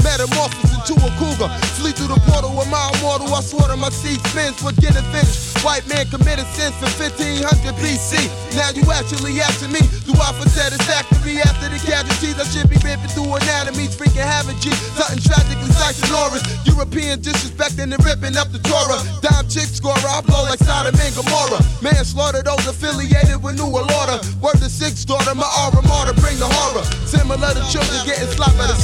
Metamorphosis 0.02 0.74
into 0.74 0.94
a 0.98 1.10
cougar. 1.14 1.46
Flee 1.78 1.92
through 1.92 2.10
the 2.10 2.20
portal 2.26 2.50
with 2.58 2.66
my 2.66 2.82
immortal. 2.98 3.30
I 3.30 3.40
slaughter 3.40 3.76
my 3.76 3.90
seed 3.90 4.18
spins, 4.26 4.58
but 4.62 4.74
get 4.82 4.98
it 4.98 5.06
finished. 5.14 5.62
White 5.62 5.86
man 5.86 6.06
committed 6.10 6.46
sins 6.58 6.74
for 6.82 6.90
1500 6.98 7.46
BC. 7.78 8.18
Now 8.58 8.74
you 8.74 8.82
actually 8.90 9.38
asking 9.40 9.72
me, 9.72 9.82
do 10.02 10.14
I 10.18 10.34
for 10.34 10.48
satisfactory 10.50 11.38
after 11.38 11.70
the 11.70 11.78
casualties? 11.78 12.38
I 12.38 12.44
should 12.50 12.68
be 12.68 12.78
ripping 12.82 13.10
through 13.14 13.30
anatomies, 13.30 13.94
freaking 13.94 14.26
having 14.26 14.58
G. 14.58 14.70
Something 14.98 15.22
tragically 15.22 15.70
Norris. 16.10 16.42
European 16.66 17.20
disrespecting 17.20 17.92
and 17.94 18.02
ripping 18.04 18.36
up 18.36 18.50
the 18.52 18.58
Torah. 18.66 19.00
Dime 19.22 19.48
chick 19.48 19.70
scorer, 19.70 19.96
I 19.96 20.20
blow 20.20 20.44
like 20.44 20.58
Sodom 20.60 20.94
and 20.94 21.14
Gomorrah. 21.14 21.62
Man 21.80 21.94
Manslaughter, 21.94 22.42
those 22.42 22.66
affiliated 22.66 23.42
with 23.42 23.56
New 23.56 23.70
Order. 23.70 24.18
Word 24.40 24.58
to 24.60 24.68
six 24.68 25.04
daughter, 25.04 25.34
my 25.34 25.48
aura 25.60 25.82
martyr, 25.86 26.14
bring 26.20 26.38
the 26.38 26.48
horror. 26.48 26.84
Similar 27.06 27.54
to 27.54 27.62
children 27.72 28.00
getting 28.04 28.28
slapped 28.36 28.58
by 28.58 28.66
the 28.66 28.76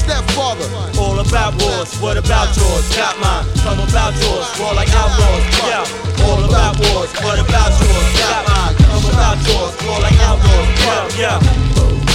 stepfather. 0.56 1.00
All 1.00 1.18
about 1.18 1.54
wars, 1.62 1.96
what 2.00 2.16
about 2.16 2.56
yours? 2.56 2.96
Got 2.96 3.18
mine, 3.20 3.46
come 3.62 3.78
about 3.80 4.14
yours, 4.22 4.46
war 4.60 4.74
like 4.74 4.88
outlaws. 4.94 5.44
Yeah, 5.64 6.24
all 6.24 6.44
about 6.44 6.78
wars, 6.78 7.12
what 7.22 7.38
about 7.38 7.70
yours? 7.80 8.18
Got 8.18 8.46
mine, 8.48 8.74
come 8.76 9.04
about 9.10 9.38
yours, 9.46 9.72
war 9.86 10.00
like 10.00 10.18
outlaws. 10.20 11.16
Yeah, 11.16 11.40
yeah. 11.40 12.11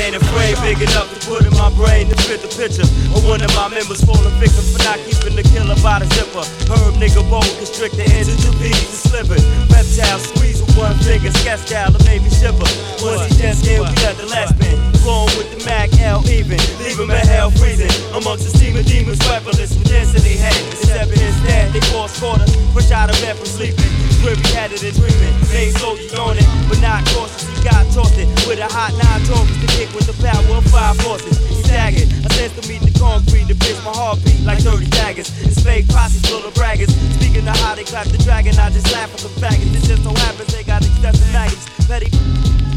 Ain't 0.00 0.16
afraid 0.16 0.56
big 0.64 0.80
enough 0.80 1.12
to 1.12 1.28
put 1.28 1.44
in 1.44 1.52
my 1.60 1.68
brain 1.76 2.08
to 2.08 2.16
fit 2.24 2.40
the 2.40 2.48
picture. 2.48 2.88
Or 3.12 3.20
one 3.28 3.44
of 3.44 3.52
my 3.52 3.68
members 3.68 4.00
falling 4.00 4.32
victim 4.40 4.64
for 4.72 4.80
not 4.80 4.96
keeping 5.04 5.36
the 5.36 5.44
killer 5.44 5.76
by 5.84 6.00
the 6.00 6.08
zipper. 6.16 6.40
Herb 6.72 6.96
nigga 6.96 7.20
bold, 7.28 7.44
constrict 7.60 8.00
the 8.00 8.08
ends 8.16 8.32
into 8.32 8.48
pieces 8.56 8.88
and 8.88 9.28
slipping. 9.28 9.44
Reptile 9.68 10.16
squeeze 10.16 10.64
with 10.64 10.72
one 10.80 10.96
finger, 11.04 11.28
sketch 11.44 11.68
style, 11.68 11.92
the 11.92 12.00
baby 12.08 12.32
shipper. 12.32 12.64
Once 13.04 13.28
he 13.28 13.44
just 13.44 13.68
in, 13.68 13.84
we 13.84 13.92
got 14.00 14.16
the 14.16 14.24
last 14.32 14.56
spin. 14.56 14.80
Blowing 15.04 15.36
with 15.36 15.52
the 15.52 15.60
Mac 15.68 15.92
L 16.00 16.24
even, 16.32 16.56
leave 16.80 16.96
him 16.96 17.12
at 17.12 17.28
hell 17.28 17.52
freezing. 17.52 17.92
Amongst 18.16 18.48
the 18.48 18.56
steaming 18.56 18.88
demons, 18.88 19.20
weaponless 19.28 19.76
with 19.76 19.84
density 19.84 20.40
head. 20.40 20.56
Except 20.80 21.12
instead, 21.12 21.76
they 21.76 21.84
force 21.92 22.16
quarter, 22.16 22.48
push 22.72 22.88
out 22.88 23.12
of 23.12 23.20
bed 23.20 23.36
from 23.36 23.44
sleeping. 23.44 23.84
We 24.24 24.32
had 24.56 24.72
it 24.72 24.80
and 24.80 24.96
dreaming. 24.96 25.32
Main 25.52 25.72
soldier 25.80 26.16
on 26.20 26.36
it, 26.36 26.44
but 26.68 26.80
not 26.80 27.04
cautious. 27.08 27.44
He 27.44 27.64
got 27.64 27.88
tossed 27.92 28.16
it 28.20 28.28
with 28.48 28.60
a 28.60 28.68
hot 28.68 28.92
nine 28.92 29.20
Taurus 29.24 29.48
to 29.48 29.66
kick 29.72 29.89
with 29.94 30.06
the 30.06 30.16
power 30.22 30.56
of 30.56 30.64
five 30.66 30.96
forces. 31.02 31.38
Staggered. 31.64 32.08
I 32.24 32.28
sense 32.34 32.54
to 32.60 32.68
meet 32.68 32.82
the 32.82 32.96
concrete 32.98 33.48
to 33.48 33.54
pitch 33.54 33.76
my 33.84 33.92
heartbeat 33.92 34.40
like 34.42 34.58
30 34.60 34.86
daggers. 34.90 35.28
It's 35.42 35.62
fake 35.62 35.88
posses 35.88 36.22
full 36.22 36.44
of 36.46 36.54
braggers. 36.54 36.90
Speaking 37.18 37.46
of 37.48 37.56
how 37.56 37.74
they 37.74 37.84
clap 37.84 38.06
the 38.06 38.18
dragon, 38.18 38.58
I 38.58 38.70
just 38.70 38.92
laugh 38.92 39.12
at 39.12 39.20
the 39.20 39.28
faggots. 39.40 39.74
It 39.74 39.86
just 39.86 40.02
so 40.02 40.14
happens 40.14 40.52
they 40.52 40.64
got 40.64 40.84
excessive 40.84 41.32
knives. 41.32 41.66
Petty. 41.86 42.69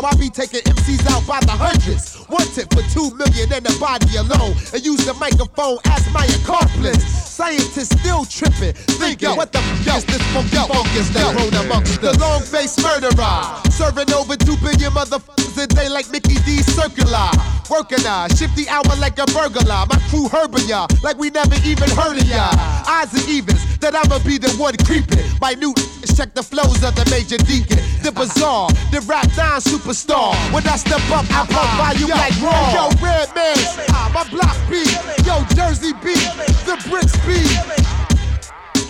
How 0.00 0.08
I 0.08 0.14
be 0.16 0.28
taking 0.28 0.60
MCs 0.60 1.06
out 1.10 1.26
by 1.26 1.40
the 1.40 1.52
hundreds. 1.52 2.16
One 2.28 2.46
tip 2.54 2.72
for 2.72 2.82
two 2.88 3.12
million 3.16 3.52
in 3.52 3.62
the 3.62 3.76
body 3.78 4.16
alone. 4.16 4.56
And 4.72 4.84
use 4.84 5.04
the 5.04 5.14
microphone 5.14 5.78
as 5.86 6.04
my 6.12 6.24
accomplice. 6.40 7.04
Scientists 7.04 7.98
still 8.00 8.24
tripping. 8.24 8.72
Thinking, 8.96 9.36
what 9.36 9.52
the 9.52 9.58
f 9.58 9.96
is 9.96 10.04
this 10.04 10.22
funky 10.32 10.56
fungus 10.56 11.08
that 11.10 11.36
grown 11.36 11.54
amongst? 11.64 12.00
The 12.00 12.16
long 12.18 12.42
face 12.42 12.80
murderer. 12.82 13.44
Serving 13.70 14.12
over 14.12 14.36
two 14.36 14.56
billion 14.58 14.92
motherfuckers 14.92 15.62
a 15.62 15.66
day 15.66 15.88
like 15.88 16.10
Mickey 16.10 16.40
D. 16.44 16.62
Circular. 16.62 17.59
Working 17.70 18.02
shift 18.34 18.56
the 18.56 18.66
hour 18.68 18.82
like 18.98 19.16
a 19.20 19.26
burglar. 19.30 19.86
My 19.86 19.96
crew 20.10 20.26
herbing 20.26 20.68
ya 20.68 20.88
like 21.04 21.16
we 21.18 21.30
never 21.30 21.54
even 21.64 21.88
heard 21.90 22.18
of 22.18 22.26
ya. 22.26 22.50
Odds 22.84 23.14
and 23.14 23.28
evens 23.28 23.62
that 23.78 23.94
I'ma 23.94 24.18
be 24.26 24.38
the 24.38 24.50
one 24.58 24.74
creeping. 24.82 25.22
Minute, 25.40 25.78
check 26.16 26.34
the 26.34 26.42
flows 26.42 26.82
of 26.82 26.98
the 26.98 27.06
major 27.14 27.38
deacon. 27.38 27.78
The 28.02 28.10
bizarre, 28.10 28.68
the 28.90 29.00
rap 29.06 29.30
down 29.38 29.60
superstar. 29.60 30.34
When 30.52 30.66
I 30.66 30.76
step 30.76 30.98
up, 31.14 31.24
I 31.30 31.46
pump 31.46 31.70
volume 31.78 32.10
like 32.10 32.34
raw. 32.42 32.74
Yo, 32.74 32.84
Redman, 32.98 33.56
ah, 33.94 34.10
my 34.12 34.26
block 34.34 34.58
B. 34.66 34.82
Yo, 35.22 35.38
Jersey 35.54 35.94
B. 36.02 36.18
The 36.66 36.74
bricks 36.90 37.14
B. 37.22 37.38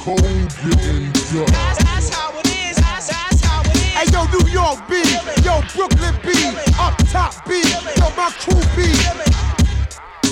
Cold 0.01 0.25
getting 0.65 1.13
That's 1.45 2.09
how 2.17 2.39
it 2.39 2.50
New 4.31 4.47
York 4.49 4.79
B. 4.89 5.03
Yo, 5.43 5.61
Brooklyn 5.75 6.15
B. 6.23 6.33
Up 6.79 6.97
top 7.11 7.45
B. 7.47 7.63
Yo, 7.97 8.11
my 8.17 8.31
crew 8.39 8.61
B. 8.77 8.95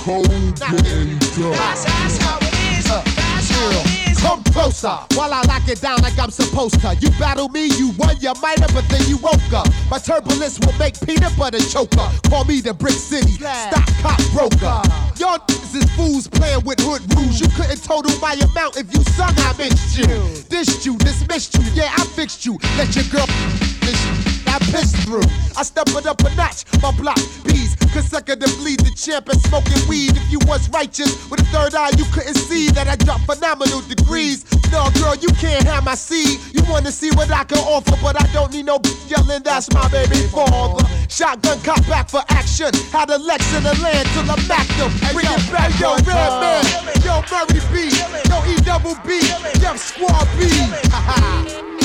Cold 0.02 0.28
getting 0.58 1.18
That's 1.18 2.18
how 2.18 2.38
it 2.40 2.78
is. 2.78 2.84
That's 2.84 3.50
how 3.50 3.70
it 3.70 4.02
is. 4.02 4.07
Come 4.20 4.42
closer 4.44 4.96
while 5.14 5.32
I 5.32 5.42
lock 5.42 5.68
it 5.68 5.80
down 5.80 6.00
like 6.02 6.18
I'm 6.18 6.30
supposed 6.30 6.80
to. 6.80 6.94
You 6.96 7.10
battle 7.18 7.48
me, 7.48 7.66
you 7.76 7.92
won, 7.98 8.16
you 8.20 8.32
might 8.42 8.58
have, 8.58 8.74
but 8.74 8.88
then 8.88 9.02
you 9.08 9.16
woke 9.18 9.52
up. 9.52 9.68
My 9.90 9.98
turbulence 9.98 10.58
will 10.60 10.76
make 10.78 10.98
peanut 11.00 11.36
butter 11.36 11.60
choker. 11.60 12.08
Call 12.28 12.44
me 12.44 12.60
the 12.60 12.74
Brick 12.74 12.94
City 12.94 13.32
stock 13.32 13.88
cop 14.02 14.20
broker. 14.32 14.82
Y'all 15.16 15.38
niggas 15.38 15.76
is 15.76 15.90
fools 15.96 16.28
playing 16.28 16.64
with 16.64 16.80
hood 16.80 17.02
rules. 17.14 17.40
You 17.40 17.48
couldn't 17.48 17.82
total 17.82 18.16
my 18.20 18.34
amount 18.34 18.76
if 18.76 18.92
you 18.94 19.02
sung 19.14 19.34
I 19.38 19.54
mixed 19.56 19.96
you. 19.96 20.06
Dissed 20.48 20.84
you, 20.84 20.96
dismissed 20.98 21.56
you, 21.56 21.64
yeah, 21.74 21.92
I 21.96 22.04
fixed 22.04 22.44
you. 22.44 22.58
Let 22.76 22.94
your 22.96 23.04
girl 23.04 23.26
I 24.46 24.58
pissed 24.70 24.96
through. 25.04 25.28
I 25.56 25.62
step 25.62 25.88
it 25.88 26.06
up 26.06 26.20
a 26.20 26.34
notch, 26.36 26.64
my 26.82 26.92
block 26.92 27.18
bees 27.44 27.76
consecutively 27.90 28.76
the 28.76 28.92
champ 28.94 29.28
and 29.28 29.40
smoking 29.42 29.80
weed. 29.88 30.16
If 30.16 30.30
you 30.30 30.38
was 30.46 30.68
righteous 30.70 31.28
with 31.30 31.40
a 31.40 31.44
third 31.46 31.74
eye, 31.74 31.90
you 31.96 32.04
couldn't 32.12 32.36
see 32.36 32.68
that 32.70 32.88
I 32.88 32.96
dropped 32.96 33.24
phenomenal 33.24 33.80
degrees. 33.82 34.44
No, 34.70 34.90
girl, 35.00 35.14
you 35.16 35.28
can't 35.40 35.64
have 35.64 35.84
my 35.84 35.94
seed. 35.94 36.38
You 36.52 36.62
wanna 36.70 36.92
see 36.92 37.10
what 37.12 37.30
I 37.30 37.44
can 37.44 37.58
offer, 37.58 37.96
but 38.02 38.20
I 38.20 38.26
don't 38.32 38.52
need 38.52 38.66
no 38.66 38.80
yelling. 39.08 39.42
That's 39.42 39.72
my 39.72 39.88
baby 39.88 40.28
father. 40.28 40.84
Shotgun 41.08 41.60
cop 41.62 41.84
back 41.86 42.08
for 42.08 42.22
action. 42.28 42.70
Had 42.92 43.10
a 43.10 43.18
Lex 43.18 43.42
in 43.54 43.62
the 43.62 43.74
land 43.82 44.08
till 44.12 44.30
I'm 44.30 44.42
them. 44.46 44.90
Bring 45.12 45.26
it 45.26 45.52
back, 45.52 45.72
yo, 45.80 45.96
Redman, 46.06 46.64
yo, 47.02 47.22
Murray 47.32 47.60
B, 47.72 47.90
yo, 48.28 48.36
E 48.46 48.56
double 48.62 48.96
B, 49.06 49.20
yo, 49.60 49.76
Squad 49.76 50.28
B. 50.38 50.48
Ha 50.92 51.00
ha. 51.06 51.77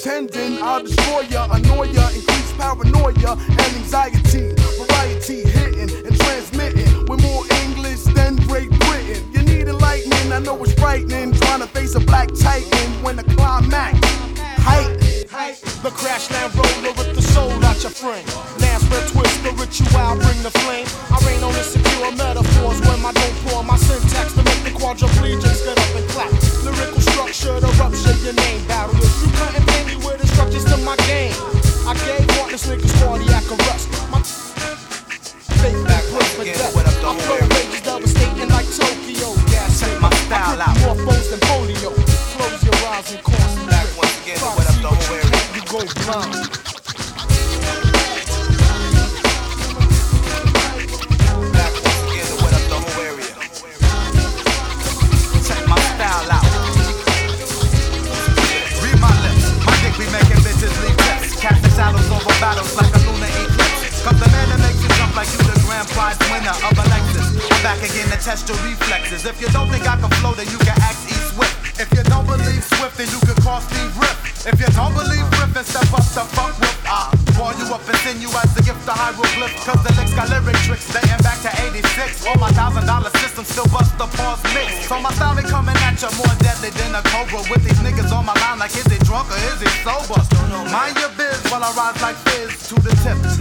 Pretending. 0.00 0.62
I'll 0.62 0.82
destroy 0.82 1.20
ya, 1.30 1.46
annoy 1.52 1.92
ya, 1.92 2.08
increase 2.08 2.52
paranoia 2.52 3.32
and 3.32 3.60
anxiety. 3.76 4.54
Variety 4.78 5.42
hitting 5.42 6.06
and 6.06 6.16
transmitting 6.16 7.06
with 7.06 7.20
more 7.22 7.44
English 7.64 8.04
than 8.14 8.36
Great 8.48 8.70
Britain. 8.70 9.22
You 9.32 9.42
need 9.42 9.68
enlightening, 9.68 10.32
I 10.32 10.38
know 10.38 10.62
it's 10.64 10.72
frightening. 10.74 11.32
Trying 11.32 11.60
to 11.60 11.66
face 11.66 11.94
a 11.94 12.00
black 12.00 12.28
titan 12.34 12.90
when 13.02 13.16
the 13.16 13.24
climax 13.24 13.98
height. 14.60 14.96
The 15.82 15.90
crash 15.90 16.30
land 16.30 16.54
roller 16.54 16.92
with 16.96 17.14
the 17.14 17.22
soul 17.22 17.52
out 17.64 17.82
your 17.82 17.90
frame. 17.90 18.26
Last 18.60 18.84
red 18.90 19.06
twist, 19.08 19.42
the 19.42 19.52
ritual, 19.52 20.16
bring 20.20 20.40
the 20.42 20.52
flame. 20.64 20.86
I 21.12 21.16
rain 21.26 21.42
on 21.42 21.54
insecure 21.54 22.12
metaphors 22.16 22.80
when 22.86 23.00
my 23.00 23.12
don't 23.12 23.36
pour 23.44 23.64
my 23.64 23.76
syntax 23.76 24.32
to 24.34 24.42
make 24.44 24.62
the 24.64 24.70
quadriplegics 24.70 25.64
get 25.64 25.78
up 25.78 25.94
and 25.96 26.08
clap. 26.10 26.32
Lyrical 26.64 27.00
structure 27.00 27.60
to 27.60 27.70
rupture 27.80 28.16
your 28.24 28.34
name 28.34 28.66
barriers. 28.66 29.22
You 29.22 29.30
couldn't 29.32 29.69
me 30.48 30.56
instructions 30.56 30.64
to 30.64 30.76
my 30.84 30.96
game. 31.06 31.34
I 31.86 31.94
gave 32.04 32.24
heartless 32.36 32.66
niggas 32.66 32.94
cardiac 33.02 33.44
arrest. 33.50 33.88
My 34.10 34.20
fake 35.60 35.80
back 35.84 36.04
push 36.12 36.28
for 36.36 36.44
death. 36.44 36.72
Flow 36.72 37.38
rages 37.38 37.82
devastating 37.82 38.48
like 38.48 38.68
Tokyo. 38.72 39.34
Gas 39.50 39.80
Check 39.80 40.00
my 40.00 40.10
style 40.10 40.60
out. 40.62 40.76
More 40.80 40.96
foes 41.06 41.30
than 41.30 41.40
polio. 41.40 41.90
Close 42.36 42.64
your 42.64 42.76
eyes 42.88 43.12
and 43.12 43.22
concentrate. 43.22 43.70
Back 43.70 43.86
once 43.96 44.16
again 44.22 44.38
what 44.40 44.66
up 44.68 44.76
the 44.82 44.88
whole 44.88 45.16
area. 45.16 45.40
You 45.54 45.62
go 45.68 45.80
blind. 46.04 46.39
Test 68.30 68.46
your 68.46 68.58
reflexes. 68.62 69.26
If 69.26 69.42
you 69.42 69.50
don't 69.50 69.66
think 69.74 69.82
I 69.90 69.98
can 69.98 70.10
flow, 70.22 70.30
then 70.38 70.46
you 70.54 70.58
can 70.62 70.78
ask 70.86 71.02
E 71.10 71.18
Swift. 71.34 71.82
If 71.82 71.90
you 71.90 72.06
don't 72.06 72.22
believe 72.30 72.62
Swift, 72.78 72.94
then 72.94 73.10
you 73.10 73.18
can 73.26 73.34
call 73.42 73.58
Steve 73.58 73.90
Rip. 73.98 74.14
If 74.46 74.54
you 74.62 74.70
don't 74.70 74.94
believe 74.94 75.26
Rip, 75.42 75.50
then 75.50 75.66
step 75.66 75.90
up 75.90 76.06
to 76.14 76.22
fuck 76.30 76.54
with. 76.62 76.78
I 76.86 77.10
ball 77.34 77.50
you 77.58 77.66
up 77.74 77.82
and 77.90 77.98
send 78.06 78.22
you 78.22 78.30
as 78.38 78.54
the 78.54 78.62
gift 78.62 78.86
to 78.86 78.94
hieroglyph. 78.94 79.50
Cause 79.66 79.82
the 79.82 79.90
licks 79.98 80.14
got 80.14 80.30
lyric 80.30 80.54
tricks 80.62 80.86
dating 80.94 81.18
back 81.26 81.42
to 81.42 81.50
86. 81.74 82.30
All 82.30 82.38
my 82.38 82.54
thousand 82.54 82.86
dollar 82.86 83.10
system 83.18 83.42
still 83.42 83.66
bust 83.74 83.98
the 83.98 84.06
pause 84.14 84.38
mix. 84.54 84.86
So 84.86 85.02
my 85.02 85.10
style 85.18 85.34
be 85.34 85.42
coming 85.42 85.74
at 85.82 85.98
you 85.98 86.10
more 86.14 86.34
deadly 86.38 86.70
than 86.78 86.94
a 86.94 87.02
cobra. 87.10 87.42
With 87.50 87.66
these 87.66 87.82
niggas 87.82 88.14
on 88.14 88.30
my 88.30 88.36
line, 88.46 88.62
like 88.62 88.70
is 88.78 88.86
it 88.86 89.02
drunk 89.02 89.26
or 89.26 89.40
is 89.50 89.58
it 89.58 89.74
sober? 89.82 90.19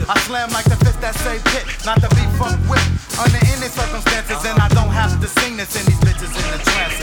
I 0.10 0.17
slam 0.22 0.50
like 0.50 0.65
the 0.65 0.76
fist 0.78 1.00
that 1.02 1.13
say 1.22 1.38
pit, 1.54 1.69
not 1.86 2.02
to 2.02 2.10
be 2.17 2.26
fucked 2.41 2.65
with. 2.65 2.82
Under 3.22 3.38
any 3.54 3.69
circumstances, 3.69 4.41
and 4.43 4.58
I 4.58 4.67
don't 4.69 4.89
have 4.89 5.22
to 5.22 5.28
sing 5.28 5.56
this 5.56 5.69
in 5.78 5.86
these 5.86 6.02
bitches 6.02 6.34
in 6.34 6.50
the 6.50 6.58
trances. 6.65 6.99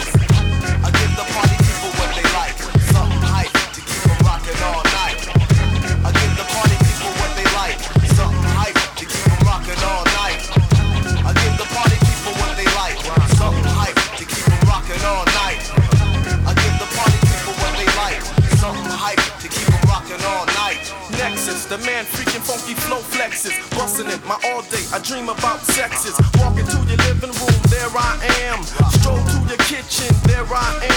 Flow 22.85 23.01
flexes. 23.01 23.55
Busting 23.71 24.09
it 24.09 24.25
my 24.27 24.39
all 24.51 24.63
day, 24.63 24.85
I 24.93 24.99
dream 24.99 25.29
about 25.29 25.61
sexes. 25.61 26.17
Walking 26.39 26.67
to 26.67 26.79
your 26.89 27.01
living 27.09 27.33
room, 27.33 27.61
there 27.71 27.91
I 27.95 28.19
am. 28.49 28.63
Stroll 28.99 29.19
to 29.19 29.37
your 29.49 29.59
kitchen, 29.69 30.15
there 30.27 30.47
I 30.47 30.81
am. 30.85 30.96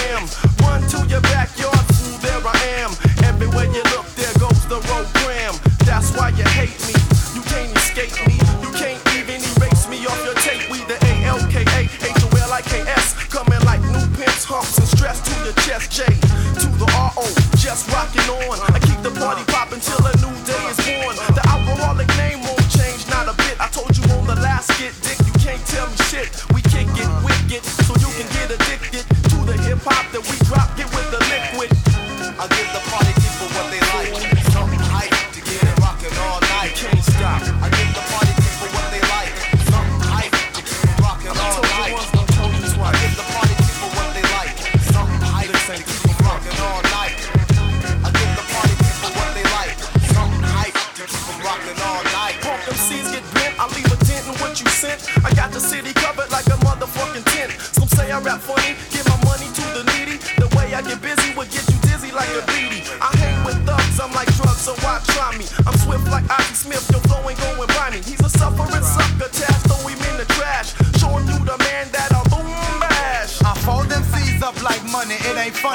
Got 55.50 55.54
the 55.54 55.60
city 55.60 55.92
covered 55.94 56.30
like 56.30 56.46
a 56.46 56.58
motherfucking 56.62 57.24
tent. 57.34 57.52
Some 57.74 57.88
say 57.88 58.10
I 58.10 58.20
rap 58.20 58.40
funny, 58.40 58.76
give 58.90 59.06
my 59.08 59.18
money 59.24 59.48
to 59.50 59.64
the 59.74 59.82
needy. 59.92 60.18
The 60.38 60.48
way 60.56 60.74
I 60.74 60.82
get 60.82 61.02
busy 61.02 61.34
will 61.34 61.50
get 61.50 61.66
you 61.70 61.78
dizzy 61.82 62.12
like 62.12 62.30
a 62.30 62.42
beady. 62.46 62.82
I 63.00 63.10
hang 63.18 63.44
with 63.44 63.58
thugs, 63.66 63.98
I'm 64.00 64.12
like 64.12 64.30
drugs, 64.36 64.62
so 64.62 64.74
why 64.82 65.00
try 65.14 65.36
me? 65.36 65.46
I'm 65.66 65.76
swift 65.78 66.06
like 66.10 66.24
Ozzie 66.30 66.54
Smith, 66.54 66.84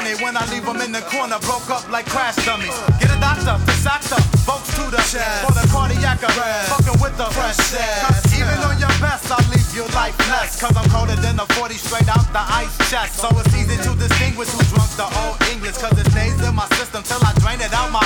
it 0.06 0.16
funny 0.16 0.24
when 0.24 0.36
I 0.36 0.44
leave 0.50 0.64
them 0.64 0.80
in 0.80 0.92
the 0.92 1.00
corner, 1.10 1.38
broke 1.40 1.70
up 1.70 1.88
like 1.90 2.06
crash 2.06 2.36
dummies. 2.44 2.74
Get 3.00 3.10
a 3.10 3.18
doctor, 3.20 3.58
the 3.66 3.74
doctor, 3.82 4.20
folks 4.46 4.70
to 4.76 4.90
the 4.90 4.98
chest. 4.98 5.46
for 5.46 5.52
the 5.52 5.66
cardiac 5.70 6.22
arrest, 6.22 6.70
fucking 6.70 7.00
with 7.00 7.16
the 7.16 7.26
fresh 7.34 7.58
ass. 7.74 8.22
Even 8.34 8.58
on 8.62 8.78
your 8.78 8.92
best, 9.00 9.30
I 9.30 9.38
leave 9.50 9.66
you 9.74 9.84
lifeless, 9.94 10.60
cause 10.60 10.76
I'm 10.76 10.88
colder 10.90 11.16
than 11.16 11.38
a 11.40 11.46
40 11.58 11.74
straight 11.74 12.08
out 12.08 12.26
the 12.32 12.44
ice 12.44 12.76
chest. 12.90 13.20
So 13.20 13.28
it's 13.38 13.54
easy 13.54 13.76
to 13.82 13.94
distinguish 13.96 14.48
who 14.50 14.62
drunk 14.74 14.90
the 14.96 15.08
old 15.24 15.36
English, 15.52 15.78
cause 15.78 15.96
it 15.98 16.06
stays 16.10 16.38
in 16.40 16.54
my 16.54 16.66
system 16.76 17.02
till 17.02 17.22
I 17.22 17.32
drain 17.40 17.60
it 17.60 17.72
out 17.72 17.90
my. 17.90 18.04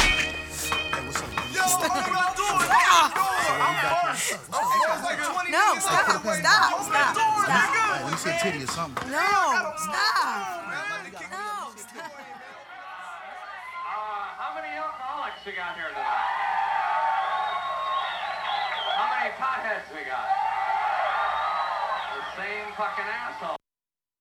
No, 5.51 5.75
stop, 5.81 6.07
stop, 6.07 6.23
stop, 6.23 6.85
stop. 6.87 8.05
Let 8.05 8.11
me 8.13 8.17
see 8.17 8.31
a 8.31 8.39
titty 8.39 8.63
or 8.63 8.67
something. 8.69 9.11
No, 9.11 9.73
stop. 9.77 11.60
Stop. 11.91 12.07
How 14.39 14.55
many 14.55 14.69
alcoholics 14.77 15.45
we 15.45 15.53
got 15.53 15.75
here 15.75 15.89
tonight? 15.89 16.07
How 18.95 19.11
many 19.11 19.35
potheads 19.35 19.91
we 19.91 20.07
got? 20.07 20.29
The 22.15 22.43
same 22.43 22.73
fucking 22.77 23.05
asshole. 23.11 23.60